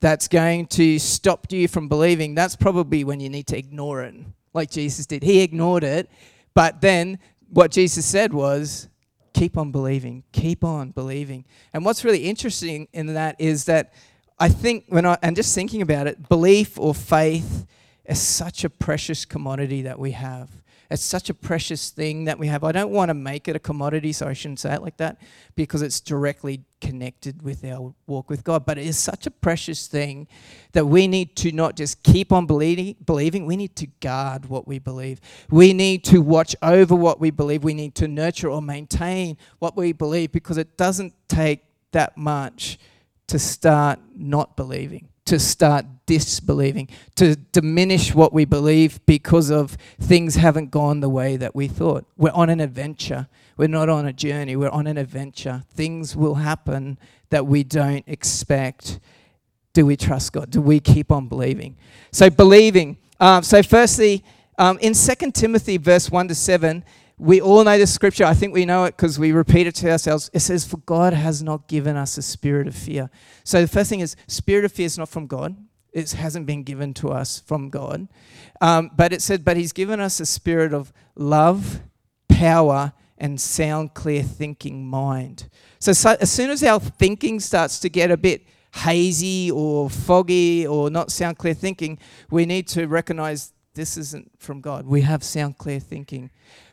that's 0.00 0.26
going 0.26 0.66
to 0.66 0.98
stop 0.98 1.46
you 1.50 1.68
from 1.68 1.88
believing, 1.88 2.34
that's 2.34 2.56
probably 2.56 3.04
when 3.04 3.20
you 3.20 3.28
need 3.28 3.46
to 3.48 3.56
ignore 3.56 4.02
it, 4.02 4.14
like 4.52 4.70
Jesus 4.70 5.06
did. 5.06 5.22
He 5.22 5.40
ignored 5.40 5.84
it, 5.84 6.10
but 6.54 6.80
then 6.80 7.20
what 7.48 7.70
Jesus 7.70 8.04
said 8.04 8.32
was, 8.32 8.88
keep 9.32 9.56
on 9.56 9.70
believing, 9.70 10.24
keep 10.32 10.64
on 10.64 10.90
believing. 10.90 11.44
And 11.72 11.84
what's 11.84 12.04
really 12.04 12.24
interesting 12.24 12.88
in 12.92 13.14
that 13.14 13.36
is 13.38 13.66
that 13.66 13.92
I 14.38 14.48
think 14.48 14.86
when 14.88 15.06
I, 15.06 15.16
and 15.22 15.36
just 15.36 15.54
thinking 15.54 15.82
about 15.82 16.08
it, 16.08 16.28
belief 16.28 16.78
or 16.78 16.94
faith 16.94 17.66
is 18.04 18.20
such 18.20 18.64
a 18.64 18.70
precious 18.70 19.24
commodity 19.24 19.82
that 19.82 19.98
we 19.98 20.10
have. 20.12 20.50
It's 20.92 21.02
such 21.02 21.30
a 21.30 21.34
precious 21.34 21.88
thing 21.88 22.26
that 22.26 22.38
we 22.38 22.48
have. 22.48 22.62
I 22.64 22.70
don't 22.70 22.90
want 22.90 23.08
to 23.08 23.14
make 23.14 23.48
it 23.48 23.56
a 23.56 23.58
commodity, 23.58 24.12
so 24.12 24.28
I 24.28 24.34
shouldn't 24.34 24.60
say 24.60 24.74
it 24.74 24.82
like 24.82 24.98
that, 24.98 25.16
because 25.54 25.80
it's 25.80 26.00
directly 26.00 26.64
connected 26.82 27.40
with 27.40 27.64
our 27.64 27.94
walk 28.06 28.28
with 28.28 28.44
God. 28.44 28.66
But 28.66 28.76
it 28.76 28.86
is 28.86 28.98
such 28.98 29.26
a 29.26 29.30
precious 29.30 29.86
thing 29.86 30.28
that 30.72 30.84
we 30.84 31.06
need 31.06 31.34
to 31.36 31.50
not 31.50 31.76
just 31.76 32.02
keep 32.02 32.30
on 32.30 32.44
believing, 32.44 32.96
believing, 33.06 33.46
we 33.46 33.56
need 33.56 33.74
to 33.76 33.86
guard 34.00 34.46
what 34.46 34.68
we 34.68 34.78
believe. 34.78 35.18
We 35.50 35.72
need 35.72 36.04
to 36.04 36.20
watch 36.20 36.54
over 36.60 36.94
what 36.94 37.18
we 37.18 37.30
believe. 37.30 37.64
We 37.64 37.72
need 37.72 37.94
to 37.94 38.06
nurture 38.06 38.50
or 38.50 38.60
maintain 38.60 39.38
what 39.60 39.74
we 39.76 39.92
believe 39.92 40.30
because 40.30 40.58
it 40.58 40.76
doesn't 40.76 41.14
take 41.26 41.64
that 41.92 42.18
much 42.18 42.78
to 43.28 43.38
start 43.38 43.98
not 44.14 44.56
believing, 44.56 45.08
to 45.24 45.38
start 45.38 45.86
disbelieving, 46.06 46.88
to 47.14 47.36
diminish 47.36 48.14
what 48.14 48.32
we 48.32 48.44
believe 48.44 49.04
because 49.06 49.50
of 49.50 49.76
things 50.00 50.34
haven't 50.34 50.70
gone 50.70 51.00
the 51.00 51.08
way 51.08 51.36
that 51.36 51.54
we 51.54 51.68
thought. 51.68 52.04
We're 52.16 52.32
on 52.32 52.50
an 52.50 52.60
adventure. 52.60 53.28
We're 53.56 53.68
not 53.68 53.88
on 53.88 54.06
a 54.06 54.12
journey, 54.12 54.56
we're 54.56 54.70
on 54.70 54.86
an 54.86 54.98
adventure. 54.98 55.62
Things 55.74 56.16
will 56.16 56.36
happen 56.36 56.98
that 57.30 57.46
we 57.46 57.62
don't 57.62 58.04
expect. 58.08 58.98
Do 59.72 59.86
we 59.86 59.96
trust 59.96 60.32
God? 60.32 60.50
Do 60.50 60.60
we 60.60 60.80
keep 60.80 61.12
on 61.12 61.28
believing? 61.28 61.76
So, 62.10 62.28
believing. 62.28 62.96
Uh, 63.20 63.40
so, 63.42 63.62
firstly, 63.62 64.24
um, 64.58 64.78
in 64.80 64.94
2 64.94 65.30
Timothy, 65.32 65.76
verse 65.76 66.10
1 66.10 66.28
to 66.28 66.34
7, 66.34 66.84
we 67.18 67.40
all 67.40 67.62
know 67.64 67.78
this 67.78 67.92
scripture. 67.92 68.24
I 68.24 68.34
think 68.34 68.52
we 68.52 68.64
know 68.64 68.84
it 68.84 68.96
because 68.96 69.18
we 69.18 69.32
repeat 69.32 69.66
it 69.66 69.74
to 69.76 69.90
ourselves. 69.90 70.30
It 70.32 70.40
says, 70.40 70.64
For 70.64 70.78
God 70.78 71.12
has 71.12 71.42
not 71.42 71.68
given 71.68 71.96
us 71.96 72.18
a 72.18 72.22
spirit 72.22 72.66
of 72.66 72.74
fear. 72.74 73.10
So 73.44 73.60
the 73.60 73.68
first 73.68 73.90
thing 73.90 74.00
is, 74.00 74.16
spirit 74.26 74.64
of 74.64 74.72
fear 74.72 74.86
is 74.86 74.98
not 74.98 75.08
from 75.08 75.26
God. 75.26 75.56
It 75.92 76.10
hasn't 76.12 76.46
been 76.46 76.62
given 76.62 76.94
to 76.94 77.10
us 77.10 77.40
from 77.40 77.68
God. 77.68 78.08
Um, 78.60 78.90
but 78.96 79.12
it 79.12 79.22
said, 79.22 79.44
But 79.44 79.56
He's 79.56 79.72
given 79.72 80.00
us 80.00 80.20
a 80.20 80.26
spirit 80.26 80.72
of 80.72 80.92
love, 81.14 81.80
power, 82.28 82.92
and 83.18 83.40
sound, 83.40 83.94
clear 83.94 84.22
thinking 84.22 84.86
mind. 84.86 85.48
So, 85.78 85.92
so 85.92 86.16
as 86.20 86.30
soon 86.30 86.50
as 86.50 86.64
our 86.64 86.80
thinking 86.80 87.38
starts 87.40 87.78
to 87.80 87.88
get 87.88 88.10
a 88.10 88.16
bit 88.16 88.46
hazy 88.74 89.50
or 89.50 89.90
foggy 89.90 90.66
or 90.66 90.90
not 90.90 91.12
sound 91.12 91.38
clear 91.38 91.54
thinking, 91.54 91.98
we 92.30 92.46
need 92.46 92.66
to 92.68 92.86
recognize 92.86 93.52
this 93.74 93.96
isn't 93.96 94.30
from 94.38 94.60
God. 94.60 94.86
We 94.86 95.02
have 95.02 95.22
sound 95.22 95.58
clear 95.58 95.80
thinking 95.80 96.30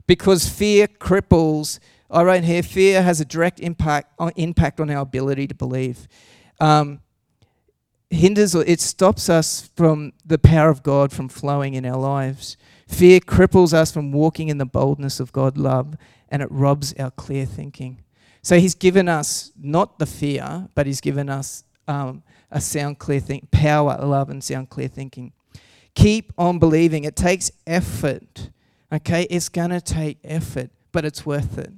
because 0.10 0.50
fear 0.50 0.88
cripples. 0.88 1.78
I 2.10 2.24
wrote 2.24 2.44
here 2.44 2.64
fear 2.64 3.04
has 3.04 3.22
a 3.22 3.26
direct 3.26 3.60
impact 3.60 4.12
on, 4.18 4.32
impact 4.38 4.80
on 4.80 4.90
our 4.90 5.04
ability 5.04 5.46
to 5.46 5.54
believe. 5.54 6.08
Um, 6.60 7.02
hinders 8.10 8.56
or 8.56 8.64
it 8.64 8.82
stops 8.82 9.30
us 9.30 9.70
from 9.76 10.14
the 10.26 10.40
power 10.40 10.70
of 10.70 10.82
God 10.82 11.12
from 11.12 11.30
flowing 11.30 11.76
in 11.76 11.86
our 11.86 12.00
lives. 12.00 12.58
Fear 12.88 13.20
cripples 13.20 13.72
us 13.72 13.92
from 13.92 14.12
walking 14.12 14.50
in 14.50 14.58
the 14.58 14.66
boldness 14.66 15.20
of 15.20 15.32
God's 15.32 15.60
love 15.60 15.96
and 16.30 16.42
it 16.42 16.50
robs 16.52 16.92
our 16.96 17.12
clear 17.12 17.46
thinking. 17.46 18.02
So 18.42 18.60
he's 18.60 18.74
given 18.74 19.08
us 19.08 19.52
not 19.62 20.00
the 20.00 20.08
fear, 20.08 20.70
but 20.74 20.88
he's 20.88 21.02
given 21.02 21.30
us 21.30 21.66
um, 21.88 22.24
a 22.50 22.60
sound, 22.60 22.98
clear 22.98 23.20
think, 23.20 23.52
power, 23.52 23.96
love, 24.04 24.32
and 24.32 24.44
sound, 24.44 24.72
clear 24.72 24.88
thinking. 24.88 25.34
Keep 25.94 26.34
on 26.36 26.58
believing. 26.58 27.04
It 27.04 27.16
takes 27.16 27.52
effort 27.68 28.50
Okay, 28.92 29.28
it's 29.30 29.50
going 29.50 29.70
to 29.70 29.82
take 29.82 30.18
effort, 30.24 30.72
but 30.92 31.06
it's 31.06 31.26
worth 31.26 31.58
it. 31.58 31.72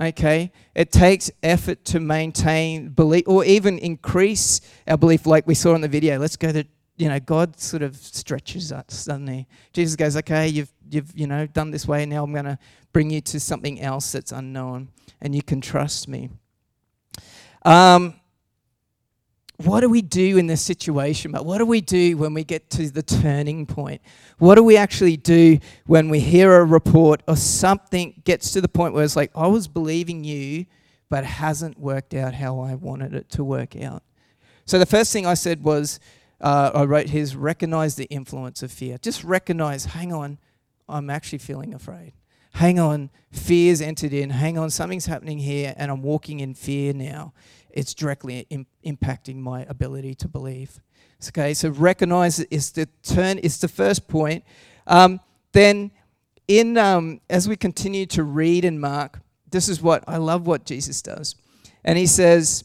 Okay, 0.00 0.52
it 0.76 0.92
takes 0.92 1.28
effort 1.42 1.84
to 1.86 1.98
maintain 1.98 2.90
belief 2.90 3.24
or 3.26 3.44
even 3.44 3.78
increase 3.78 4.60
our 4.86 4.96
belief, 4.96 5.26
like 5.26 5.44
we 5.48 5.54
saw 5.54 5.74
in 5.74 5.80
the 5.80 5.88
video. 5.88 6.20
Let's 6.20 6.36
go 6.36 6.52
to, 6.52 6.64
you 6.96 7.08
know, 7.08 7.18
God 7.18 7.58
sort 7.58 7.82
of 7.82 7.96
stretches 7.96 8.70
us, 8.70 9.08
he? 9.26 9.46
Jesus 9.72 9.96
goes, 9.96 10.16
okay, 10.16 10.46
you've, 10.46 10.72
you've, 10.88 11.10
you 11.18 11.26
know, 11.26 11.46
done 11.46 11.72
this 11.72 11.88
way. 11.88 12.06
Now 12.06 12.22
I'm 12.22 12.32
going 12.32 12.44
to 12.44 12.58
bring 12.92 13.10
you 13.10 13.20
to 13.22 13.40
something 13.40 13.80
else 13.80 14.12
that's 14.12 14.30
unknown, 14.30 14.90
and 15.20 15.34
you 15.34 15.42
can 15.42 15.60
trust 15.60 16.06
me. 16.06 16.30
Um, 17.64 18.14
what 19.64 19.80
do 19.80 19.88
we 19.88 20.02
do 20.02 20.38
in 20.38 20.46
this 20.46 20.62
situation? 20.62 21.32
But 21.32 21.44
what 21.44 21.58
do 21.58 21.66
we 21.66 21.80
do 21.80 22.16
when 22.16 22.32
we 22.32 22.44
get 22.44 22.70
to 22.70 22.90
the 22.90 23.02
turning 23.02 23.66
point? 23.66 24.00
What 24.38 24.54
do 24.54 24.62
we 24.62 24.76
actually 24.76 25.16
do 25.16 25.58
when 25.86 26.08
we 26.08 26.20
hear 26.20 26.60
a 26.60 26.64
report 26.64 27.22
or 27.26 27.34
something 27.34 28.22
gets 28.24 28.52
to 28.52 28.60
the 28.60 28.68
point 28.68 28.94
where 28.94 29.02
it's 29.02 29.16
like, 29.16 29.32
I 29.34 29.48
was 29.48 29.66
believing 29.66 30.22
you, 30.22 30.66
but 31.08 31.24
it 31.24 31.26
hasn't 31.26 31.78
worked 31.78 32.14
out 32.14 32.34
how 32.34 32.60
I 32.60 32.76
wanted 32.76 33.14
it 33.14 33.30
to 33.30 33.42
work 33.42 33.74
out? 33.76 34.04
So 34.64 34.78
the 34.78 34.86
first 34.86 35.12
thing 35.12 35.26
I 35.26 35.34
said 35.34 35.64
was, 35.64 35.98
uh, 36.40 36.70
I 36.72 36.84
wrote 36.84 37.08
here, 37.08 37.22
is 37.22 37.34
recognize 37.34 37.96
the 37.96 38.04
influence 38.04 38.62
of 38.62 38.70
fear. 38.70 38.96
Just 38.98 39.24
recognize, 39.24 39.86
hang 39.86 40.12
on, 40.12 40.38
I'm 40.88 41.10
actually 41.10 41.38
feeling 41.38 41.74
afraid. 41.74 42.12
Hang 42.52 42.78
on, 42.78 43.10
fear's 43.32 43.80
entered 43.80 44.12
in. 44.12 44.30
Hang 44.30 44.56
on, 44.56 44.70
something's 44.70 45.06
happening 45.06 45.38
here, 45.38 45.74
and 45.76 45.90
I'm 45.90 46.02
walking 46.02 46.38
in 46.38 46.54
fear 46.54 46.92
now 46.92 47.32
it's 47.70 47.94
directly 47.94 48.46
Im- 48.50 48.66
impacting 48.84 49.36
my 49.36 49.64
ability 49.68 50.14
to 50.16 50.28
believe. 50.28 50.80
Okay, 51.28 51.54
so 51.54 51.70
recognize 51.70 52.38
is 52.40 52.72
the 52.72 52.86
turn 53.02 53.38
is 53.38 53.58
the 53.58 53.68
first 53.68 54.08
point. 54.08 54.44
Um, 54.86 55.20
then, 55.52 55.90
in 56.46 56.78
um, 56.78 57.20
as 57.28 57.48
we 57.48 57.56
continue 57.56 58.06
to 58.06 58.22
read 58.22 58.64
in 58.64 58.78
Mark, 58.78 59.20
this 59.50 59.68
is 59.68 59.82
what 59.82 60.04
I 60.06 60.18
love 60.18 60.46
what 60.46 60.64
Jesus 60.64 61.02
does, 61.02 61.34
and 61.84 61.98
he 61.98 62.06
says, 62.06 62.64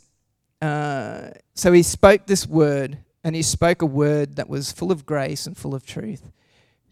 uh, 0.61 1.31
so 1.55 1.71
he 1.71 1.83
spoke 1.83 2.27
this 2.27 2.47
word, 2.47 2.99
and 3.23 3.35
he 3.35 3.41
spoke 3.41 3.81
a 3.81 3.85
word 3.85 4.35
that 4.35 4.47
was 4.47 4.71
full 4.71 4.91
of 4.91 5.05
grace 5.05 5.47
and 5.47 5.57
full 5.57 5.73
of 5.73 5.85
truth. 5.85 6.31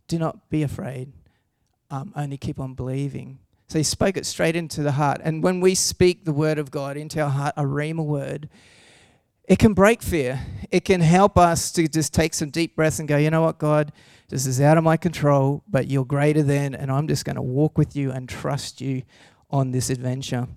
Do 0.08 0.17
not 0.17 0.50
be 0.50 0.63
afraid. 0.63 1.13
Um, 1.89 2.13
only 2.15 2.38
keep 2.38 2.60
on 2.60 2.74
believing. 2.74 3.39
So 3.72 3.78
he 3.78 3.84
spoke 3.86 4.18
it 4.18 4.26
straight 4.26 4.58
into 4.58 4.84
the 4.84 4.92
heart. 4.92 5.22
And 5.24 5.42
when 5.42 5.62
we 5.62 5.76
speak 5.76 6.26
the 6.26 6.34
word 6.34 6.58
of 6.58 6.72
God 6.72 6.98
into 6.98 7.22
our 7.22 7.30
heart, 7.30 7.54
a 7.56 7.64
rhema 7.64 8.04
word, 8.04 8.50
it 9.48 9.60
can 9.60 9.74
break 9.74 10.02
fear. 10.02 10.42
It 10.72 10.84
can 10.84 11.00
help 11.00 11.38
us 11.38 11.72
to 11.72 11.88
just 11.88 12.14
take 12.14 12.34
some 12.34 12.50
deep 12.50 12.76
breaths 12.76 13.00
and 13.00 13.08
go, 13.08 13.16
you 13.16 13.30
know 13.30 13.44
what, 13.44 13.60
God, 13.60 13.94
this 14.28 14.46
is 14.46 14.60
out 14.60 14.78
of 14.78 14.84
my 14.84 14.98
control, 14.98 15.64
but 15.70 15.88
you're 15.88 16.04
greater 16.04 16.44
than, 16.44 16.76
and 16.76 16.92
I'm 16.92 17.08
just 17.08 17.24
going 17.24 17.38
to 17.38 17.42
walk 17.42 17.78
with 17.78 17.96
you 17.96 18.12
and 18.12 18.28
trust 18.28 18.82
you 18.82 19.04
on 19.50 19.72
this 19.72 19.90
adventure. 19.90 20.50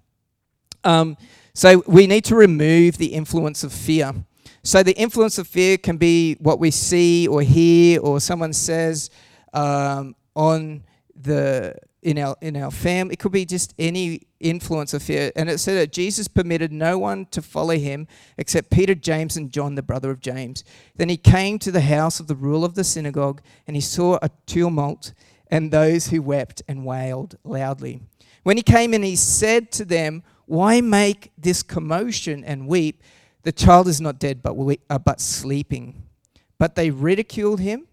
Um, 0.82 1.16
so 1.54 1.84
we 1.86 2.08
need 2.08 2.24
to 2.24 2.34
remove 2.34 2.98
the 2.98 3.14
influence 3.14 3.62
of 3.62 3.72
fear. 3.72 4.12
So 4.64 4.82
the 4.82 4.98
influence 4.98 5.38
of 5.38 5.46
fear 5.46 5.78
can 5.78 5.98
be 5.98 6.34
what 6.40 6.58
we 6.58 6.72
see 6.72 7.28
or 7.28 7.42
hear 7.42 8.00
or 8.00 8.18
someone 8.18 8.52
says 8.52 9.08
um, 9.52 10.16
on 10.34 10.82
the 11.14 11.76
in 12.04 12.18
our 12.18 12.36
in 12.40 12.56
our 12.56 12.70
family. 12.70 13.14
It 13.14 13.18
could 13.18 13.32
be 13.32 13.44
just 13.44 13.74
any 13.78 14.20
influence 14.38 14.94
of 14.94 15.02
fear. 15.02 15.32
And 15.34 15.48
it 15.48 15.58
said 15.58 15.76
that 15.76 15.92
Jesus 15.92 16.28
permitted 16.28 16.70
no 16.70 16.98
one 16.98 17.26
to 17.32 17.42
follow 17.42 17.76
him 17.76 18.06
except 18.38 18.70
Peter, 18.70 18.94
James, 18.94 19.36
and 19.36 19.50
John, 19.50 19.74
the 19.74 19.82
brother 19.82 20.10
of 20.10 20.20
James. 20.20 20.62
Then 20.96 21.08
he 21.08 21.16
came 21.16 21.58
to 21.60 21.72
the 21.72 21.80
house 21.80 22.20
of 22.20 22.26
the 22.26 22.36
ruler 22.36 22.66
of 22.66 22.74
the 22.74 22.84
synagogue, 22.84 23.40
and 23.66 23.74
he 23.74 23.80
saw 23.80 24.18
a 24.22 24.30
tumult 24.46 25.12
and 25.50 25.70
those 25.70 26.08
who 26.08 26.22
wept 26.22 26.62
and 26.68 26.84
wailed 26.84 27.36
loudly. 27.42 28.00
When 28.42 28.56
he 28.56 28.62
came 28.62 28.92
in, 28.94 29.02
he 29.02 29.16
said 29.16 29.72
to 29.72 29.84
them, 29.84 30.22
"Why 30.46 30.80
make 30.80 31.32
this 31.38 31.62
commotion 31.62 32.44
and 32.44 32.68
weep? 32.68 33.02
The 33.42 33.52
child 33.52 33.88
is 33.88 34.00
not 34.00 34.18
dead, 34.18 34.42
but 34.42 34.56
we, 34.56 34.78
uh, 34.90 34.98
but 34.98 35.20
sleeping." 35.20 36.02
But 36.58 36.76
they 36.76 36.90
ridiculed 36.90 37.60
him 37.60 37.88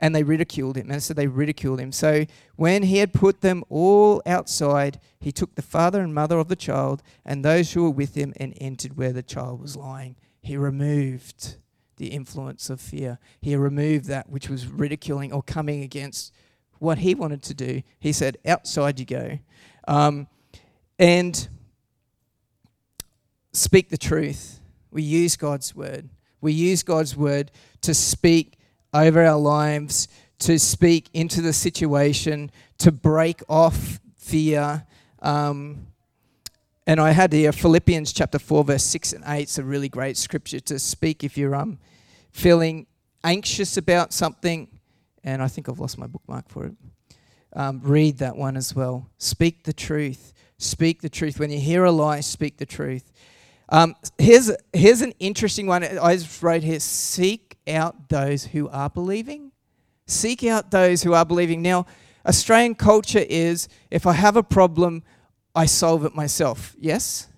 and 0.00 0.14
they 0.14 0.22
ridiculed 0.22 0.76
him. 0.76 0.90
And 0.90 1.02
so 1.02 1.14
they 1.14 1.26
ridiculed 1.26 1.80
him. 1.80 1.92
So 1.92 2.26
when 2.56 2.84
he 2.84 2.98
had 2.98 3.12
put 3.12 3.40
them 3.40 3.64
all 3.68 4.22
outside, 4.26 5.00
he 5.20 5.32
took 5.32 5.54
the 5.54 5.62
father 5.62 6.00
and 6.00 6.14
mother 6.14 6.38
of 6.38 6.48
the 6.48 6.56
child 6.56 7.02
and 7.24 7.44
those 7.44 7.72
who 7.72 7.84
were 7.84 7.90
with 7.90 8.14
him 8.14 8.32
and 8.36 8.54
entered 8.60 8.96
where 8.96 9.12
the 9.12 9.22
child 9.22 9.60
was 9.60 9.76
lying. 9.76 10.16
He 10.42 10.56
removed 10.56 11.56
the 11.96 12.08
influence 12.08 12.70
of 12.70 12.80
fear. 12.80 13.18
He 13.40 13.56
removed 13.56 14.06
that 14.06 14.28
which 14.28 14.48
was 14.48 14.66
ridiculing 14.66 15.32
or 15.32 15.42
coming 15.42 15.82
against 15.82 16.34
what 16.78 16.98
he 16.98 17.14
wanted 17.14 17.42
to 17.44 17.54
do. 17.54 17.82
He 18.00 18.12
said, 18.12 18.36
Outside 18.44 18.98
you 18.98 19.06
go. 19.06 19.38
Um, 19.86 20.26
and 20.98 21.48
speak 23.52 23.88
the 23.88 23.98
truth. 23.98 24.60
We 24.90 25.02
use 25.02 25.36
God's 25.36 25.74
word. 25.74 26.08
We 26.40 26.52
use 26.52 26.82
God's 26.82 27.16
word 27.16 27.50
to 27.82 27.94
speak 27.94 28.58
over 28.94 29.22
our 29.22 29.38
lives, 29.38 30.08
to 30.38 30.58
speak 30.58 31.10
into 31.12 31.42
the 31.42 31.52
situation, 31.52 32.50
to 32.78 32.92
break 32.92 33.42
off 33.48 34.00
fear. 34.16 34.86
Um, 35.20 35.88
and 36.86 37.00
I 37.00 37.10
had 37.10 37.32
here 37.32 37.52
Philippians 37.52 38.12
chapter 38.12 38.38
4, 38.38 38.64
verse 38.64 38.84
6 38.84 39.14
and 39.14 39.24
8. 39.26 39.42
It's 39.42 39.58
a 39.58 39.64
really 39.64 39.88
great 39.88 40.16
scripture 40.16 40.60
to 40.60 40.78
speak 40.78 41.24
if 41.24 41.36
you're 41.36 41.54
um, 41.54 41.78
feeling 42.30 42.86
anxious 43.22 43.76
about 43.76 44.12
something. 44.12 44.68
And 45.22 45.42
I 45.42 45.48
think 45.48 45.68
I've 45.68 45.80
lost 45.80 45.98
my 45.98 46.06
bookmark 46.06 46.48
for 46.48 46.66
it. 46.66 46.74
Um, 47.54 47.80
read 47.82 48.18
that 48.18 48.36
one 48.36 48.56
as 48.56 48.74
well. 48.74 49.08
Speak 49.18 49.64
the 49.64 49.72
truth. 49.72 50.32
Speak 50.58 51.00
the 51.00 51.08
truth. 51.08 51.38
When 51.38 51.50
you 51.50 51.58
hear 51.58 51.84
a 51.84 51.90
lie, 51.90 52.20
speak 52.20 52.58
the 52.58 52.66
truth. 52.66 53.12
Um, 53.70 53.94
here's, 54.18 54.50
here's 54.72 55.00
an 55.00 55.14
interesting 55.18 55.66
one. 55.66 55.84
I 55.84 56.16
just 56.16 56.42
wrote 56.42 56.62
here 56.62 56.80
seek 56.80 57.43
out 57.68 58.08
those 58.08 58.46
who 58.46 58.68
are 58.68 58.90
believing. 58.90 59.52
Seek 60.06 60.44
out 60.44 60.70
those 60.70 61.02
who 61.02 61.14
are 61.14 61.24
believing. 61.24 61.62
Now, 61.62 61.86
Australian 62.26 62.74
culture 62.74 63.24
is 63.28 63.68
if 63.90 64.06
I 64.06 64.12
have 64.12 64.36
a 64.36 64.42
problem, 64.42 65.02
I 65.54 65.66
solve 65.66 66.04
it 66.04 66.14
myself. 66.14 66.74
Yes? 66.78 67.28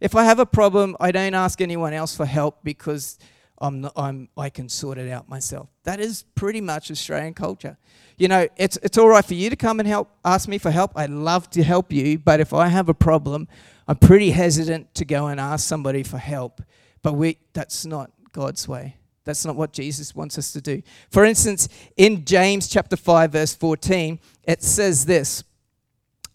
If 0.00 0.14
I 0.14 0.24
have 0.24 0.38
a 0.38 0.46
problem, 0.46 0.96
I 1.00 1.10
don't 1.10 1.34
ask 1.34 1.60
anyone 1.60 1.92
else 1.92 2.16
for 2.16 2.26
help 2.26 2.62
because 2.62 3.18
I'm, 3.58 3.80
not, 3.82 3.92
I'm, 3.96 4.28
I 4.36 4.50
can 4.50 4.68
sort 4.68 4.98
it 4.98 5.10
out 5.10 5.28
myself. 5.28 5.68
That 5.84 6.00
is 6.00 6.24
pretty 6.34 6.60
much 6.60 6.90
Australian 6.90 7.34
culture. 7.34 7.78
You 8.18 8.28
know, 8.28 8.48
it's, 8.56 8.78
it's 8.82 8.98
all 8.98 9.08
right 9.08 9.24
for 9.24 9.34
you 9.34 9.50
to 9.50 9.56
come 9.56 9.80
and 9.80 9.88
help, 9.88 10.10
ask 10.24 10.48
me 10.48 10.58
for 10.58 10.70
help. 10.70 10.92
I'd 10.96 11.10
love 11.10 11.48
to 11.50 11.62
help 11.62 11.92
you, 11.92 12.18
but 12.18 12.40
if 12.40 12.52
I 12.52 12.68
have 12.68 12.88
a 12.88 12.94
problem, 12.94 13.48
I'm 13.88 13.96
pretty 13.96 14.30
hesitant 14.30 14.94
to 14.96 15.04
go 15.04 15.26
and 15.26 15.38
ask 15.38 15.66
somebody 15.66 16.02
for 16.02 16.18
help 16.18 16.60
But 17.02 17.12
we, 17.12 17.38
that's 17.52 17.86
not 17.86 18.10
God's 18.32 18.66
way. 18.66 18.96
That's 19.26 19.44
not 19.44 19.56
what 19.56 19.72
Jesus 19.72 20.14
wants 20.14 20.38
us 20.38 20.52
to 20.52 20.60
do. 20.60 20.82
For 21.10 21.24
instance, 21.24 21.68
in 21.96 22.24
James 22.24 22.68
chapter 22.68 22.96
5, 22.96 23.32
verse 23.32 23.54
14, 23.54 24.20
it 24.44 24.62
says 24.62 25.04
this 25.04 25.42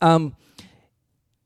um, 0.02 0.36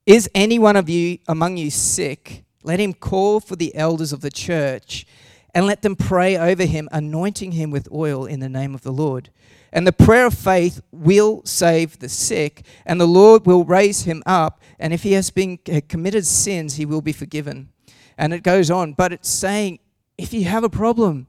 Is 0.08 0.28
any 0.34 0.58
one 0.58 0.76
of 0.76 0.90
you 0.90 1.20
among 1.28 1.58
you 1.58 1.70
sick? 1.70 2.44
Let 2.64 2.80
him 2.80 2.94
call 2.94 3.40
for 3.40 3.56
the 3.56 3.76
elders 3.76 4.12
of 4.12 4.22
the 4.22 4.32
church 4.32 5.06
and 5.54 5.68
let 5.68 5.84
them 5.84 5.96
pray 5.96 6.36
over 6.36 6.66
him, 6.66 6.90
anointing 6.92 7.52
him 7.52 7.70
with 7.70 7.88
oil 7.92 8.26
in 8.26 8.40
the 8.40 8.50
name 8.50 8.74
of 8.74 8.82
the 8.82 8.92
Lord. 8.92 9.30
And 9.72 9.86
the 9.86 9.94
prayer 9.94 10.26
of 10.26 10.34
faith 10.34 10.82
will 10.92 11.44
save 11.46 12.00
the 12.00 12.10
sick, 12.10 12.66
and 12.88 13.00
the 13.00 13.06
Lord 13.06 13.46
will 13.46 13.64
raise 13.64 14.04
him 14.04 14.24
up. 14.26 14.62
And 14.80 14.94
if 14.94 15.04
he 15.04 15.12
has 15.12 15.30
been 15.30 15.60
uh, 15.72 15.82
committed 15.88 16.26
sins, 16.26 16.76
he 16.76 16.88
will 16.88 17.02
be 17.02 17.14
forgiven. 17.14 17.70
And 18.18 18.34
it 18.34 18.42
goes 18.42 18.72
on, 18.72 18.94
but 18.94 19.14
it's 19.14 19.30
saying 19.30 19.80
if 20.18 20.34
you 20.34 20.46
have 20.46 20.64
a 20.64 20.70
problem, 20.70 21.28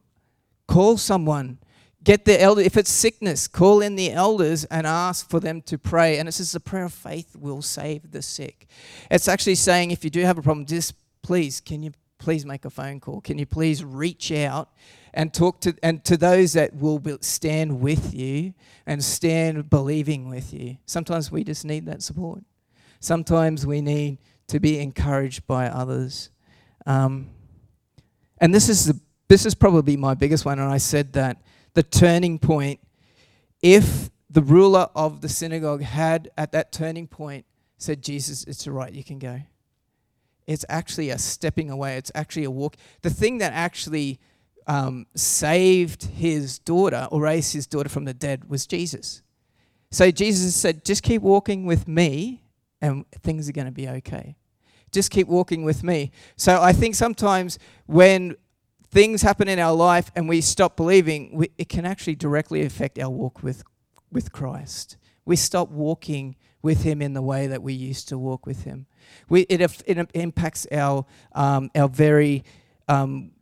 call 0.67 0.97
someone. 0.97 1.59
Get 2.05 2.25
the 2.25 2.41
elder. 2.41 2.61
If 2.61 2.77
it's 2.77 2.91
sickness, 2.91 3.49
call 3.49 3.83
in 3.83 3.97
the 3.97 4.13
elders 4.13 4.65
and 4.67 4.87
ask 4.87 5.29
for 5.29 5.41
them 5.41 5.61
to 5.63 5.77
pray. 5.77 6.19
And 6.19 6.29
it 6.29 6.33
says 6.33 6.53
the 6.53 6.61
prayer 6.61 6.85
of 6.85 6.93
faith 6.93 7.35
will 7.35 7.63
save 7.63 8.13
the 8.13 8.23
sick. 8.23 8.69
It's 9.11 9.27
actually 9.27 9.57
saying 9.57 9.91
if 9.91 10.05
you 10.05 10.11
do 10.11 10.21
have 10.21 10.39
a 10.39 10.43
problem, 10.43 10.67
just 10.67 10.95
please, 11.23 11.61
can 11.61 11.83
you 11.83 11.91
please 12.19 12.47
make 12.47 12.65
a 12.65 12.71
phone 12.71 13.01
call? 13.01 13.21
Can 13.21 13.39
you 13.39 13.47
please 13.47 13.85
reach 13.85 14.31
out 14.31 14.71
and 15.13 15.35
talk 15.35 15.61
to 15.63 15.75
and 15.83 16.05
to 16.05 16.17
those 16.17 16.53
that 16.53 16.77
will 16.77 17.03
stand 17.23 17.81
with 17.81 18.15
you 18.15 18.55
and 18.87 19.03
stand 19.03 19.69
believing 19.69 20.29
with 20.29 20.55
you? 20.55 20.77
Sometimes 20.87 21.33
we 21.33 21.43
just 21.43 21.65
need 21.65 21.87
that 21.87 22.03
support. 22.03 22.45
Sometimes 23.01 23.67
we 23.67 23.81
need 23.81 24.19
to 24.47 24.61
be 24.61 24.79
encouraged 24.79 25.47
by 25.47 25.67
others. 25.67 26.31
Um, 26.87 27.31
and 28.39 28.55
this 28.55 28.69
is 28.69 28.87
the 28.87 29.01
this 29.29 29.47
is 29.47 29.55
probably 29.55 29.97
my 29.97 30.15
biggest 30.15 30.45
one. 30.45 30.59
And 30.59 30.71
I 30.71 30.79
said 30.79 31.13
that 31.15 31.43
the 31.75 31.83
turning 31.83 32.39
point, 32.39 32.81
if 33.63 34.11
the 34.31 34.43
ruler 34.43 34.89
of 34.95 35.21
the 35.21 35.29
synagogue 35.29 35.83
had 35.83 36.31
at 36.37 36.53
that 36.53 36.73
turning 36.73 37.07
point 37.07 37.45
said, 37.79 38.03
Jesus, 38.03 38.45
it's 38.45 38.67
all 38.67 38.75
right, 38.75 38.93
you 38.93 39.05
can 39.05 39.19
go. 39.19 39.41
It's 40.47 40.65
actually 40.69 41.11
a 41.11 41.19
stepping 41.19 41.71
away, 41.71 41.97
it's 41.97 42.13
actually 42.15 42.45
a 42.45 42.51
walk. 42.51 42.77
The 43.03 43.11
thing 43.11 43.39
that 43.39 43.53
actually 43.53 44.21
um, 44.67 45.07
saved 45.15 46.05
his 46.05 46.59
daughter 46.59 47.09
or 47.11 47.21
raised 47.23 47.53
his 47.53 47.67
daughter 47.67 47.89
from 47.89 48.05
the 48.05 48.15
dead 48.15 48.49
was 48.49 48.67
Jesus. 48.67 49.23
So 49.91 50.11
Jesus 50.11 50.55
said, 50.55 50.85
just 50.85 51.03
keep 51.03 51.23
walking 51.23 51.67
with 51.67 51.87
me 51.87 52.43
and 52.81 53.11
things 53.13 53.49
are 53.49 53.53
going 53.53 53.67
to 53.67 53.73
be 53.73 53.89
okay. 53.89 54.37
Just 54.93 55.11
keep 55.11 55.29
walking 55.29 55.65
with 55.65 55.83
me. 55.83 56.11
So 56.37 56.61
I 56.61 56.73
think 56.73 56.95
sometimes 56.95 57.59
when 57.87 58.37
things 58.97 59.21
happen 59.21 59.47
in 59.47 59.59
our 59.59 59.75
life 59.75 60.11
and 60.17 60.27
we 60.27 60.41
stop 60.41 60.75
believing, 60.75 61.29
we, 61.37 61.51
it 61.59 61.69
can 61.69 61.85
actually 61.85 62.15
directly 62.15 62.63
affect 62.63 62.99
our 62.99 63.11
walk 63.11 63.43
with, 63.43 63.63
with 64.11 64.33
Christ. 64.33 64.97
We 65.27 65.37
stop 65.37 65.69
walking 65.69 66.35
with 66.63 66.83
Him 66.83 67.03
in 67.03 67.13
the 67.13 67.21
way 67.21 67.47
that 67.47 67.63
we 67.63 67.75
used 67.75 68.09
to 68.09 68.17
walk 68.17 68.47
with 68.47 68.65
Him. 68.65 68.87
We, 69.29 69.43
it, 69.43 69.61
it 69.87 70.11
impacts 70.15 70.67
our, 70.73 71.05
um, 71.33 71.71
our 71.75 71.91
very, 71.91 72.43
um, 72.89 73.33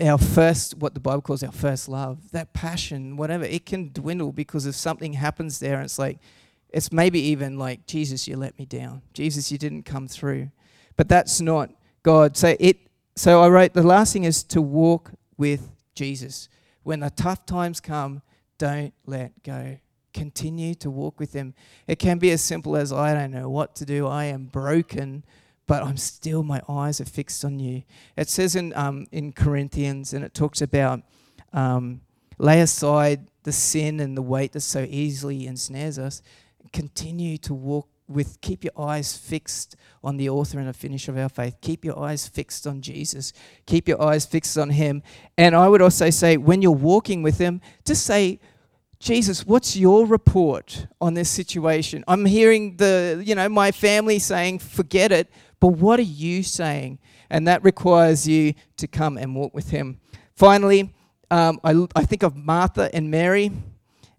our 0.00 0.16
first, 0.16 0.78
what 0.78 0.94
the 0.94 1.00
Bible 1.00 1.20
calls 1.20 1.42
our 1.42 1.52
first 1.52 1.86
love, 1.86 2.30
that 2.30 2.54
passion, 2.54 3.18
whatever. 3.18 3.44
It 3.44 3.66
can 3.66 3.90
dwindle 3.92 4.32
because 4.32 4.64
if 4.64 4.74
something 4.74 5.12
happens 5.12 5.58
there, 5.58 5.74
and 5.74 5.84
it's 5.84 5.98
like, 5.98 6.18
it's 6.70 6.90
maybe 6.90 7.20
even 7.20 7.58
like, 7.58 7.86
Jesus, 7.86 8.26
you 8.26 8.38
let 8.38 8.58
me 8.58 8.64
down. 8.64 9.02
Jesus, 9.12 9.52
you 9.52 9.58
didn't 9.58 9.82
come 9.82 10.08
through. 10.08 10.50
But 10.96 11.10
that's 11.10 11.42
not 11.42 11.74
God. 12.02 12.38
So 12.38 12.56
it 12.58 12.85
so 13.16 13.42
I 13.42 13.48
wrote 13.48 13.72
the 13.72 13.82
last 13.82 14.12
thing 14.12 14.24
is 14.24 14.42
to 14.44 14.60
walk 14.60 15.12
with 15.36 15.70
Jesus. 15.94 16.48
When 16.82 17.00
the 17.00 17.10
tough 17.10 17.46
times 17.46 17.80
come, 17.80 18.22
don't 18.58 18.94
let 19.06 19.42
go. 19.42 19.78
Continue 20.12 20.74
to 20.76 20.90
walk 20.90 21.18
with 21.18 21.32
Him. 21.32 21.54
It 21.86 21.98
can 21.98 22.18
be 22.18 22.30
as 22.30 22.42
simple 22.42 22.76
as 22.76 22.92
I 22.92 23.14
don't 23.14 23.32
know 23.32 23.48
what 23.48 23.74
to 23.76 23.84
do. 23.84 24.06
I 24.06 24.24
am 24.26 24.46
broken, 24.46 25.24
but 25.66 25.82
I'm 25.82 25.96
still, 25.96 26.42
my 26.42 26.62
eyes 26.68 27.00
are 27.00 27.06
fixed 27.06 27.44
on 27.44 27.58
you. 27.58 27.82
It 28.16 28.28
says 28.28 28.54
in, 28.54 28.72
um, 28.74 29.06
in 29.12 29.32
Corinthians, 29.32 30.12
and 30.12 30.24
it 30.24 30.32
talks 30.32 30.62
about 30.62 31.02
um, 31.52 32.02
lay 32.38 32.60
aside 32.60 33.28
the 33.42 33.52
sin 33.52 34.00
and 34.00 34.16
the 34.16 34.22
weight 34.22 34.52
that 34.52 34.60
so 34.60 34.86
easily 34.88 35.46
ensnares 35.46 35.98
us. 35.98 36.22
Continue 36.72 37.38
to 37.38 37.54
walk 37.54 37.88
with 38.08 38.40
keep 38.40 38.64
your 38.64 38.72
eyes 38.78 39.16
fixed 39.16 39.76
on 40.02 40.16
the 40.16 40.28
author 40.28 40.58
and 40.58 40.68
the 40.68 40.72
finisher 40.72 41.10
of 41.12 41.18
our 41.18 41.28
faith. 41.28 41.56
Keep 41.60 41.84
your 41.84 41.98
eyes 41.98 42.26
fixed 42.26 42.66
on 42.66 42.80
Jesus. 42.80 43.32
Keep 43.66 43.88
your 43.88 44.00
eyes 44.02 44.26
fixed 44.26 44.56
on 44.56 44.70
Him. 44.70 45.02
And 45.36 45.54
I 45.56 45.68
would 45.68 45.82
also 45.82 46.10
say, 46.10 46.36
when 46.36 46.62
you're 46.62 46.72
walking 46.72 47.22
with 47.22 47.38
Him, 47.38 47.60
just 47.84 48.04
say, 48.04 48.40
Jesus, 48.98 49.46
what's 49.46 49.76
your 49.76 50.06
report 50.06 50.86
on 51.00 51.14
this 51.14 51.28
situation? 51.28 52.04
I'm 52.08 52.24
hearing 52.24 52.76
the, 52.76 53.22
you 53.24 53.34
know, 53.34 53.48
my 53.48 53.72
family 53.72 54.18
saying, 54.18 54.60
forget 54.60 55.12
it, 55.12 55.30
but 55.60 55.68
what 55.68 55.98
are 55.98 56.02
you 56.02 56.42
saying? 56.42 56.98
And 57.28 57.46
that 57.48 57.62
requires 57.64 58.26
you 58.26 58.54
to 58.76 58.86
come 58.86 59.18
and 59.18 59.34
walk 59.34 59.52
with 59.54 59.70
Him. 59.70 60.00
Finally, 60.34 60.94
um, 61.30 61.60
I, 61.64 61.86
I 61.94 62.04
think 62.04 62.22
of 62.22 62.36
Martha 62.36 62.88
and 62.94 63.10
Mary, 63.10 63.50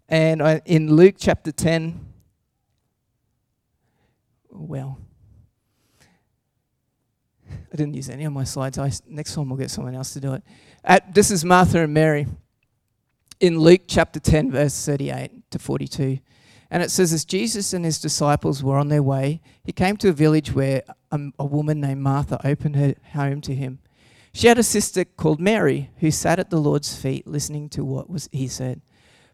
and 0.09 0.41
I, 0.43 0.61
in 0.65 0.93
Luke 0.93 1.15
chapter 1.17 1.51
10, 1.51 2.06
well. 4.49 4.99
I 7.49 7.75
didn't 7.75 7.93
use 7.93 8.09
any 8.09 8.25
of 8.25 8.33
my 8.33 8.43
slides. 8.43 8.77
I, 8.77 8.91
next 9.07 9.35
time 9.35 9.49
we'll 9.49 9.57
get 9.57 9.71
someone 9.71 9.95
else 9.95 10.13
to 10.13 10.19
do 10.19 10.33
it. 10.33 10.43
At, 10.83 11.13
this 11.13 11.31
is 11.31 11.43
Martha 11.45 11.81
and 11.81 11.93
Mary 11.93 12.27
in 13.39 13.59
Luke 13.59 13.81
chapter 13.87 14.19
10, 14.19 14.51
verse 14.51 14.85
38 14.85 15.51
to 15.51 15.59
42. 15.59 16.19
And 16.69 16.83
it 16.83 16.91
says, 16.91 17.13
As 17.13 17.25
Jesus 17.25 17.73
and 17.73 17.85
his 17.85 17.99
disciples 17.99 18.63
were 18.63 18.77
on 18.77 18.89
their 18.89 19.03
way, 19.03 19.41
he 19.63 19.71
came 19.71 19.97
to 19.97 20.09
a 20.09 20.13
village 20.13 20.53
where 20.53 20.83
a, 21.11 21.19
a 21.39 21.45
woman 21.45 21.79
named 21.79 22.01
Martha 22.01 22.39
opened 22.45 22.75
her 22.75 22.95
home 23.13 23.41
to 23.41 23.55
him. 23.55 23.79
She 24.33 24.47
had 24.47 24.59
a 24.59 24.63
sister 24.63 25.05
called 25.05 25.39
Mary 25.39 25.89
who 25.97 26.11
sat 26.11 26.39
at 26.39 26.49
the 26.49 26.59
Lord's 26.59 26.95
feet 26.95 27.25
listening 27.25 27.69
to 27.69 27.83
what 27.83 28.09
was, 28.09 28.29
he 28.31 28.47
said. 28.47 28.81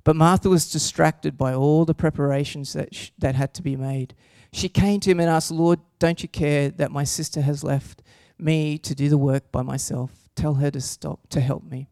But 0.03 0.15
Martha 0.15 0.49
was 0.49 0.71
distracted 0.71 1.37
by 1.37 1.53
all 1.53 1.85
the 1.85 1.93
preparations 1.93 2.73
that, 2.73 2.93
sh- 2.93 3.11
that 3.17 3.35
had 3.35 3.53
to 3.55 3.61
be 3.61 3.75
made. 3.75 4.13
She 4.53 4.69
came 4.69 4.99
to 4.99 5.09
him 5.09 5.19
and 5.19 5.29
asked, 5.29 5.49
Lord, 5.49 5.79
don't 5.97 6.21
you 6.21 6.29
care 6.29 6.69
that 6.69 6.91
my 6.91 7.03
sister 7.03 7.41
has 7.41 7.63
left 7.63 8.03
me 8.37 8.77
to 8.77 8.93
do 8.93 9.09
the 9.09 9.17
work 9.17 9.51
by 9.51 9.63
myself? 9.63 10.11
Tell 10.35 10.53
her 10.53 10.69
to 10.69 10.79
stop, 10.79 11.27
to 11.29 11.41
help 11.41 11.63
me. 11.63 11.87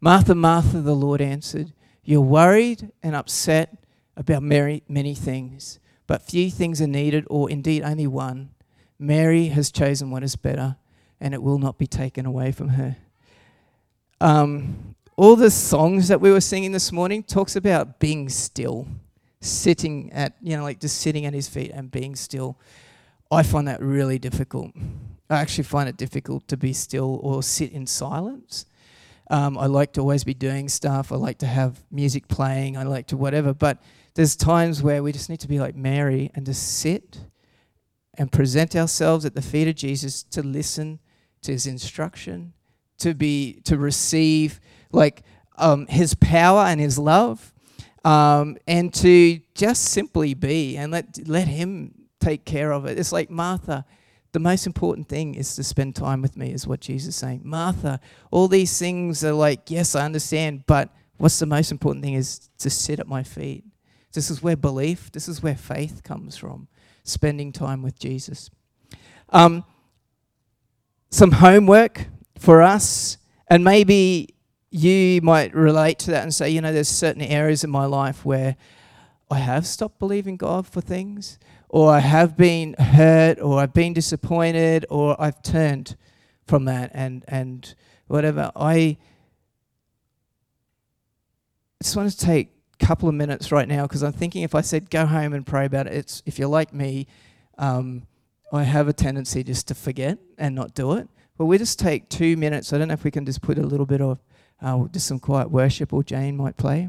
Martha, 0.00 0.36
Martha, 0.36 0.80
the 0.80 0.94
Lord 0.94 1.20
answered, 1.20 1.72
You're 2.04 2.20
worried 2.20 2.92
and 3.02 3.16
upset 3.16 3.76
about 4.16 4.44
many, 4.44 4.84
many 4.88 5.16
things, 5.16 5.80
but 6.06 6.22
few 6.22 6.48
things 6.48 6.80
are 6.80 6.86
needed, 6.86 7.26
or 7.28 7.50
indeed 7.50 7.82
only 7.82 8.06
one. 8.06 8.50
Mary 8.96 9.48
has 9.48 9.72
chosen 9.72 10.12
what 10.12 10.22
is 10.22 10.36
better, 10.36 10.76
and 11.20 11.34
it 11.34 11.42
will 11.42 11.58
not 11.58 11.76
be 11.76 11.88
taken 11.88 12.24
away 12.24 12.52
from 12.52 12.68
her. 12.68 12.96
Um, 14.20 14.94
all 15.16 15.34
the 15.34 15.50
songs 15.50 16.06
that 16.06 16.20
we 16.20 16.30
were 16.30 16.40
singing 16.40 16.70
this 16.70 16.92
morning 16.92 17.24
talks 17.24 17.56
about 17.56 17.98
being 17.98 18.28
still 18.28 18.86
sitting 19.44 20.12
at, 20.12 20.34
you 20.40 20.56
know, 20.56 20.62
like 20.62 20.80
just 20.80 21.00
sitting 21.00 21.26
at 21.26 21.34
his 21.34 21.48
feet 21.48 21.70
and 21.72 21.90
being 21.90 22.16
still. 22.16 22.58
I 23.30 23.42
find 23.42 23.66
that 23.68 23.82
really 23.82 24.18
difficult. 24.18 24.72
I 25.30 25.36
actually 25.40 25.64
find 25.64 25.88
it 25.88 25.96
difficult 25.96 26.46
to 26.48 26.56
be 26.56 26.72
still 26.72 27.18
or 27.22 27.42
sit 27.42 27.72
in 27.72 27.86
silence. 27.86 28.66
Um, 29.30 29.56
I 29.56 29.66
like 29.66 29.92
to 29.94 30.00
always 30.00 30.22
be 30.22 30.34
doing 30.34 30.68
stuff. 30.68 31.10
I 31.10 31.16
like 31.16 31.38
to 31.38 31.46
have 31.46 31.82
music 31.90 32.28
playing. 32.28 32.76
I 32.76 32.82
like 32.82 33.06
to 33.08 33.16
whatever. 33.16 33.54
But 33.54 33.82
there's 34.14 34.36
times 34.36 34.82
where 34.82 35.02
we 35.02 35.12
just 35.12 35.30
need 35.30 35.40
to 35.40 35.48
be 35.48 35.58
like 35.58 35.74
Mary 35.74 36.30
and 36.34 36.44
just 36.44 36.78
sit 36.78 37.20
and 38.16 38.30
present 38.30 38.76
ourselves 38.76 39.24
at 39.24 39.34
the 39.34 39.42
feet 39.42 39.66
of 39.66 39.74
Jesus 39.74 40.22
to 40.24 40.42
listen 40.42 41.00
to 41.42 41.52
his 41.52 41.66
instruction, 41.66 42.52
to 42.98 43.14
be 43.14 43.60
to 43.64 43.76
receive 43.76 44.60
like 44.92 45.22
um, 45.56 45.86
his 45.86 46.14
power 46.14 46.60
and 46.60 46.80
his 46.80 46.98
love 46.98 47.53
um, 48.04 48.56
and 48.66 48.92
to 48.94 49.40
just 49.54 49.84
simply 49.84 50.34
be 50.34 50.76
and 50.76 50.92
let 50.92 51.26
let 51.26 51.48
Him 51.48 51.94
take 52.20 52.44
care 52.44 52.72
of 52.72 52.86
it. 52.86 52.98
It's 52.98 53.12
like 53.12 53.30
Martha. 53.30 53.84
The 54.32 54.40
most 54.40 54.66
important 54.66 55.08
thing 55.08 55.36
is 55.36 55.54
to 55.54 55.62
spend 55.62 55.94
time 55.94 56.20
with 56.20 56.36
me, 56.36 56.52
is 56.52 56.66
what 56.66 56.80
Jesus 56.80 57.10
is 57.10 57.16
saying. 57.16 57.42
Martha, 57.44 58.00
all 58.32 58.48
these 58.48 58.76
things 58.76 59.22
are 59.22 59.32
like, 59.32 59.70
yes, 59.70 59.94
I 59.94 60.04
understand, 60.04 60.64
but 60.66 60.90
what's 61.18 61.38
the 61.38 61.46
most 61.46 61.70
important 61.70 62.04
thing 62.04 62.14
is 62.14 62.50
to 62.58 62.68
sit 62.68 62.98
at 62.98 63.06
my 63.06 63.22
feet. 63.22 63.64
This 64.12 64.30
is 64.30 64.42
where 64.42 64.56
belief, 64.56 65.12
this 65.12 65.28
is 65.28 65.40
where 65.40 65.54
faith 65.54 66.02
comes 66.02 66.36
from, 66.36 66.66
spending 67.04 67.52
time 67.52 67.80
with 67.82 67.96
Jesus. 67.96 68.50
Um, 69.28 69.64
some 71.10 71.30
homework 71.30 72.06
for 72.36 72.60
us, 72.60 73.18
and 73.46 73.62
maybe 73.62 74.33
you 74.74 75.20
might 75.22 75.54
relate 75.54 76.00
to 76.00 76.10
that 76.10 76.24
and 76.24 76.34
say, 76.34 76.50
you 76.50 76.60
know, 76.60 76.72
there's 76.72 76.88
certain 76.88 77.22
areas 77.22 77.62
in 77.62 77.70
my 77.70 77.86
life 77.86 78.24
where 78.24 78.56
I 79.30 79.38
have 79.38 79.68
stopped 79.68 80.00
believing 80.00 80.36
God 80.36 80.66
for 80.66 80.80
things, 80.80 81.38
or 81.68 81.92
I 81.92 82.00
have 82.00 82.36
been 82.36 82.74
hurt, 82.74 83.40
or 83.40 83.60
I've 83.60 83.72
been 83.72 83.92
disappointed, 83.92 84.84
or 84.90 85.14
I've 85.22 85.40
turned 85.44 85.96
from 86.48 86.64
that 86.64 86.90
and 86.92 87.24
and 87.28 87.72
whatever. 88.08 88.50
I 88.56 88.96
just 91.80 91.94
want 91.94 92.10
to 92.10 92.18
take 92.18 92.50
a 92.80 92.84
couple 92.84 93.08
of 93.08 93.14
minutes 93.14 93.52
right 93.52 93.68
now 93.68 93.82
because 93.82 94.02
I'm 94.02 94.12
thinking 94.12 94.42
if 94.42 94.56
I 94.56 94.60
said 94.60 94.90
go 94.90 95.06
home 95.06 95.34
and 95.34 95.46
pray 95.46 95.66
about 95.66 95.86
it, 95.86 95.92
it's 95.92 96.20
if 96.26 96.36
you're 96.36 96.48
like 96.48 96.74
me, 96.74 97.06
um, 97.58 98.08
I 98.52 98.64
have 98.64 98.88
a 98.88 98.92
tendency 98.92 99.44
just 99.44 99.68
to 99.68 99.76
forget 99.76 100.18
and 100.36 100.52
not 100.56 100.74
do 100.74 100.94
it. 100.94 101.08
But 101.38 101.44
we 101.44 101.58
just 101.58 101.78
take 101.78 102.08
two 102.08 102.36
minutes. 102.36 102.72
I 102.72 102.78
don't 102.78 102.88
know 102.88 102.94
if 102.94 103.04
we 103.04 103.12
can 103.12 103.24
just 103.24 103.40
put 103.40 103.56
a 103.56 103.62
little 103.62 103.86
bit 103.86 104.00
of 104.00 104.18
uh, 104.64 104.88
just 104.88 105.06
some 105.06 105.18
quiet 105.18 105.50
worship 105.50 105.92
or 105.92 106.02
Jane 106.02 106.36
might 106.36 106.56
play. 106.56 106.88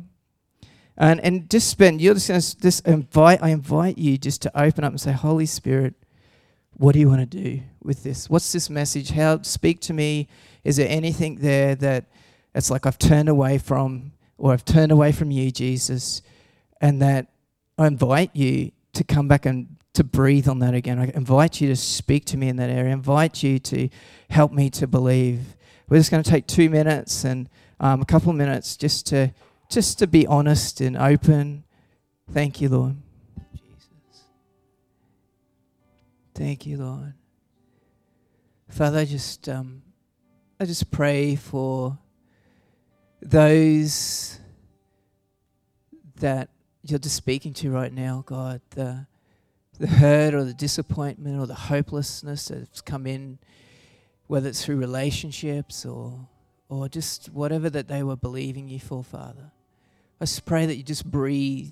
And, 0.97 1.19
and 1.19 1.49
just 1.49 1.69
spend, 1.69 2.01
you're 2.01 2.13
just 2.13 2.29
going 2.29 2.39
to 2.39 2.61
just 2.61 2.88
invite, 2.88 3.43
I 3.43 3.49
invite 3.49 3.97
you 3.97 4.17
just 4.17 4.41
to 4.43 4.59
open 4.59 4.83
up 4.83 4.91
and 4.91 5.01
say, 5.01 5.11
Holy 5.11 5.45
Spirit, 5.45 5.93
what 6.77 6.93
do 6.93 6.99
you 6.99 7.09
want 7.09 7.29
to 7.29 7.38
do 7.38 7.61
with 7.83 8.03
this? 8.03 8.29
What's 8.29 8.51
this 8.51 8.69
message? 8.69 9.11
How, 9.11 9.41
speak 9.41 9.81
to 9.81 9.93
me. 9.93 10.27
Is 10.63 10.77
there 10.77 10.88
anything 10.89 11.35
there 11.35 11.75
that 11.75 12.05
it's 12.53 12.71
like 12.71 12.85
I've 12.85 12.97
turned 12.97 13.27
away 13.27 13.57
from 13.57 14.13
or 14.38 14.53
I've 14.53 14.65
turned 14.65 14.91
away 14.91 15.11
from 15.11 15.31
you, 15.31 15.51
Jesus, 15.51 16.21
and 16.81 17.01
that 17.01 17.27
I 17.77 17.88
invite 17.88 18.35
you 18.35 18.71
to 18.93 19.03
come 19.03 19.27
back 19.27 19.45
and 19.45 19.75
to 19.93 20.03
breathe 20.03 20.47
on 20.47 20.59
that 20.59 20.73
again. 20.73 20.99
I 20.99 21.11
invite 21.13 21.61
you 21.61 21.69
to 21.69 21.75
speak 21.75 22.25
to 22.25 22.38
me 22.38 22.49
in 22.49 22.57
that 22.57 22.69
area. 22.69 22.89
I 22.89 22.93
invite 22.93 23.43
you 23.43 23.59
to 23.59 23.89
help 24.29 24.51
me 24.51 24.69
to 24.71 24.88
believe. 24.88 25.55
We're 25.88 25.97
just 25.97 26.11
going 26.11 26.23
to 26.23 26.29
take 26.29 26.47
two 26.47 26.69
minutes 26.69 27.23
and 27.23 27.49
um, 27.79 28.01
a 28.01 28.05
couple 28.05 28.31
minutes 28.33 28.77
just 28.77 29.07
to 29.07 29.33
just 29.69 29.99
to 29.99 30.07
be 30.07 30.27
honest 30.27 30.81
and 30.81 30.95
open. 30.95 31.63
Thank 32.31 32.61
you, 32.61 32.69
Lord. 32.69 32.95
Jesus. 33.53 34.23
Thank 36.33 36.65
you, 36.65 36.77
Lord. 36.77 37.13
Father, 38.69 38.99
I 38.99 39.05
just 39.05 39.47
um, 39.49 39.81
I 40.59 40.65
just 40.65 40.91
pray 40.91 41.35
for 41.35 41.97
those 43.21 44.39
that 46.17 46.49
you're 46.83 46.99
just 46.99 47.15
speaking 47.15 47.53
to 47.53 47.71
right 47.71 47.91
now, 47.91 48.23
God, 48.25 48.61
the 48.71 49.07
the 49.79 49.88
hurt 49.88 50.33
or 50.33 50.43
the 50.43 50.53
disappointment 50.53 51.39
or 51.39 51.45
the 51.45 51.55
hopelessness 51.55 52.47
that's 52.47 52.81
come 52.81 53.05
in, 53.05 53.39
whether 54.27 54.47
it's 54.47 54.63
through 54.63 54.77
relationships 54.77 55.85
or 55.85 56.27
or 56.69 56.89
just 56.89 57.28
whatever 57.28 57.69
that 57.69 57.88
they 57.88 58.04
were 58.04 58.15
believing 58.15 58.67
you 58.67 58.80
for, 58.80 59.04
Father. 59.04 59.51
I 60.19 60.25
just 60.25 60.45
pray 60.45 60.65
that 60.65 60.75
you 60.75 60.84
just 60.84 61.06
breathe 61.06 61.71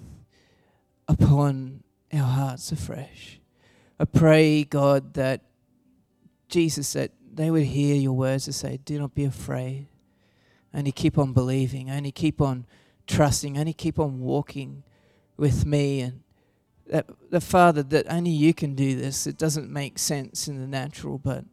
upon 1.07 1.83
our 2.13 2.27
hearts 2.27 2.71
afresh. 2.71 3.39
I 3.99 4.05
pray, 4.05 4.63
God, 4.63 5.13
that 5.15 5.41
Jesus, 6.49 6.93
that 6.93 7.11
they 7.33 7.49
would 7.49 7.63
hear 7.63 7.95
your 7.95 8.13
words 8.13 8.45
to 8.45 8.53
say, 8.53 8.79
Do 8.83 8.99
not 8.99 9.15
be 9.15 9.23
afraid. 9.23 9.87
Only 10.73 10.91
keep 10.91 11.17
on 11.17 11.33
believing. 11.33 11.89
Only 11.89 12.11
keep 12.11 12.41
on 12.41 12.65
trusting. 13.07 13.57
Only 13.57 13.73
keep 13.73 13.99
on 13.99 14.19
walking 14.19 14.83
with 15.37 15.65
me. 15.65 16.01
And 16.01 16.21
that 16.87 17.07
the 17.29 17.41
Father, 17.41 17.83
that 17.83 18.05
only 18.09 18.31
you 18.31 18.53
can 18.53 18.75
do 18.75 18.95
this. 18.95 19.25
It 19.27 19.37
doesn't 19.37 19.71
make 19.71 19.97
sense 19.99 20.47
in 20.47 20.59
the 20.59 20.67
natural, 20.67 21.17
but 21.17 21.45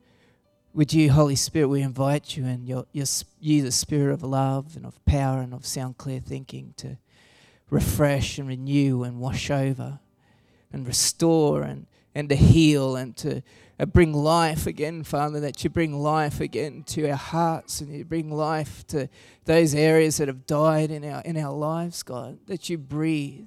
with 0.72 0.94
you, 0.94 1.10
Holy 1.10 1.36
Spirit, 1.36 1.68
we 1.68 1.82
invite 1.82 2.36
you 2.36 2.44
and 2.44 2.66
your, 2.66 2.86
your, 2.92 3.06
you, 3.40 3.62
the 3.62 3.72
Spirit 3.72 4.12
of 4.12 4.22
love 4.22 4.76
and 4.76 4.86
of 4.86 5.04
power 5.04 5.40
and 5.40 5.52
of 5.52 5.66
sound 5.66 5.98
clear 5.98 6.20
thinking, 6.20 6.74
to 6.76 6.96
refresh 7.70 8.38
and 8.38 8.48
renew 8.48 9.02
and 9.02 9.18
wash 9.20 9.50
over 9.50 9.98
and 10.72 10.86
restore 10.86 11.62
and, 11.62 11.86
and 12.14 12.28
to 12.28 12.36
heal 12.36 12.96
and 12.96 13.16
to 13.16 13.42
uh, 13.78 13.86
bring 13.86 14.12
life 14.12 14.66
again, 14.66 15.02
Father, 15.02 15.40
that 15.40 15.64
you 15.64 15.70
bring 15.70 15.98
life 15.98 16.40
again 16.40 16.84
to 16.84 17.08
our 17.08 17.16
hearts 17.16 17.80
and 17.80 17.92
you 17.92 18.04
bring 18.04 18.30
life 18.30 18.86
to 18.88 19.08
those 19.46 19.74
areas 19.74 20.18
that 20.18 20.28
have 20.28 20.46
died 20.46 20.90
in 20.90 21.04
our, 21.04 21.22
in 21.22 21.36
our 21.36 21.52
lives, 21.52 22.02
God, 22.02 22.38
that 22.46 22.68
you 22.68 22.78
breathe. 22.78 23.46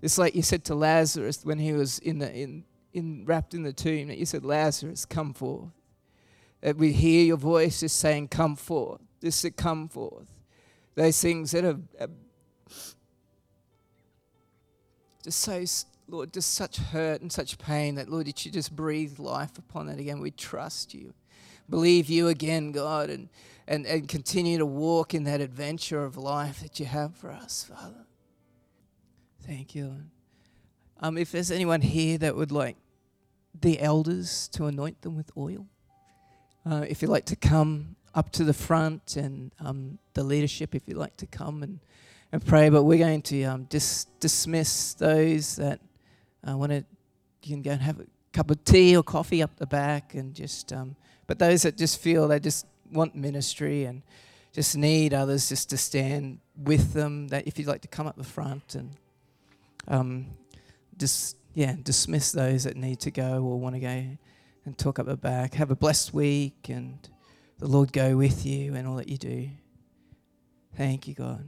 It's 0.00 0.18
like 0.18 0.34
you 0.34 0.42
said 0.42 0.64
to 0.64 0.74
Lazarus 0.74 1.44
when 1.44 1.58
he 1.58 1.72
was 1.72 1.98
in 1.98 2.18
the, 2.18 2.32
in, 2.32 2.64
in, 2.92 3.24
wrapped 3.24 3.54
in 3.54 3.62
the 3.62 3.72
tomb 3.72 4.08
that 4.08 4.18
you 4.18 4.26
said, 4.26 4.44
Lazarus, 4.44 5.04
come 5.04 5.32
forth. 5.32 5.70
That 6.60 6.76
we 6.76 6.92
hear 6.92 7.24
your 7.24 7.36
voice 7.36 7.80
just 7.80 7.98
saying, 7.98 8.28
Come 8.28 8.56
forth. 8.56 9.00
Just 9.20 9.42
to 9.42 9.50
come 9.50 9.88
forth. 9.88 10.28
Those 10.94 11.20
things 11.20 11.52
that 11.52 11.64
have, 11.64 11.80
have 11.98 12.10
um, 12.10 12.16
just 15.24 15.40
so, 15.40 15.64
Lord, 16.08 16.32
just 16.32 16.54
such 16.54 16.76
hurt 16.76 17.20
and 17.20 17.32
such 17.32 17.58
pain 17.58 17.94
that, 17.94 18.08
Lord, 18.08 18.26
did 18.26 18.44
you 18.44 18.50
just 18.50 18.74
breathe 18.74 19.18
life 19.18 19.56
upon 19.58 19.86
that 19.86 19.98
again? 19.98 20.20
We 20.20 20.32
trust 20.32 20.92
you. 20.92 21.14
Believe 21.70 22.10
you 22.10 22.28
again, 22.28 22.72
God, 22.72 23.08
and, 23.08 23.28
and, 23.66 23.86
and 23.86 24.08
continue 24.08 24.58
to 24.58 24.66
walk 24.66 25.14
in 25.14 25.24
that 25.24 25.40
adventure 25.40 26.04
of 26.04 26.16
life 26.16 26.60
that 26.60 26.80
you 26.80 26.86
have 26.86 27.16
for 27.16 27.30
us, 27.30 27.64
Father. 27.64 28.04
Thank 29.46 29.74
you. 29.74 30.02
Um, 31.02 31.18
if 31.18 31.32
there's 31.32 31.50
anyone 31.50 31.80
here 31.80 32.16
that 32.18 32.36
would 32.36 32.52
like 32.52 32.76
the 33.60 33.80
elders 33.80 34.48
to 34.52 34.66
anoint 34.66 35.02
them 35.02 35.16
with 35.16 35.30
oil. 35.36 35.66
Uh, 36.64 36.84
if 36.88 37.02
you'd 37.02 37.10
like 37.10 37.24
to 37.26 37.36
come 37.36 37.96
up 38.14 38.30
to 38.30 38.44
the 38.44 38.52
front 38.52 39.16
and 39.16 39.52
um, 39.60 39.98
the 40.14 40.22
leadership, 40.22 40.74
if 40.74 40.82
you'd 40.86 40.96
like 40.96 41.16
to 41.16 41.26
come 41.26 41.62
and, 41.62 41.80
and 42.30 42.44
pray, 42.46 42.68
but 42.68 42.84
we're 42.84 42.98
going 42.98 43.20
to 43.22 43.42
um, 43.44 43.64
dis- 43.64 44.06
dismiss 44.20 44.94
those 44.94 45.56
that 45.56 45.80
uh, 46.48 46.56
want 46.56 46.70
to, 46.70 46.84
you 47.42 47.56
can 47.56 47.62
go 47.62 47.72
and 47.72 47.82
have 47.82 47.98
a 48.00 48.06
cup 48.32 48.50
of 48.50 48.64
tea 48.64 48.96
or 48.96 49.02
coffee 49.02 49.42
up 49.42 49.56
the 49.56 49.66
back 49.66 50.14
and 50.14 50.34
just, 50.34 50.72
um, 50.72 50.94
but 51.26 51.38
those 51.38 51.62
that 51.62 51.76
just 51.76 52.00
feel 52.00 52.28
they 52.28 52.38
just 52.38 52.66
want 52.92 53.14
ministry 53.14 53.84
and 53.84 54.02
just 54.52 54.76
need 54.76 55.12
others 55.14 55.48
just 55.48 55.68
to 55.70 55.76
stand 55.76 56.38
with 56.56 56.92
them, 56.92 57.28
that 57.28 57.46
if 57.46 57.58
you'd 57.58 57.66
like 57.66 57.80
to 57.80 57.88
come 57.88 58.06
up 58.06 58.16
the 58.16 58.24
front 58.24 58.76
and 58.76 58.90
um, 59.88 60.26
just 61.02 61.36
yeah, 61.52 61.74
dismiss 61.82 62.30
those 62.30 62.62
that 62.62 62.76
need 62.76 63.00
to 63.00 63.10
go 63.10 63.42
or 63.42 63.58
want 63.58 63.74
to 63.74 63.80
go 63.80 64.06
and 64.64 64.78
talk 64.78 65.00
up 65.00 65.06
the 65.06 65.16
back. 65.16 65.54
Have 65.54 65.72
a 65.72 65.76
blessed 65.76 66.14
week 66.14 66.68
and 66.68 66.96
the 67.58 67.66
Lord 67.66 67.92
go 67.92 68.16
with 68.16 68.46
you 68.46 68.76
and 68.76 68.86
all 68.86 68.94
that 68.96 69.08
you 69.08 69.18
do. 69.18 69.50
Thank 70.76 71.08
you, 71.08 71.14
God. 71.14 71.44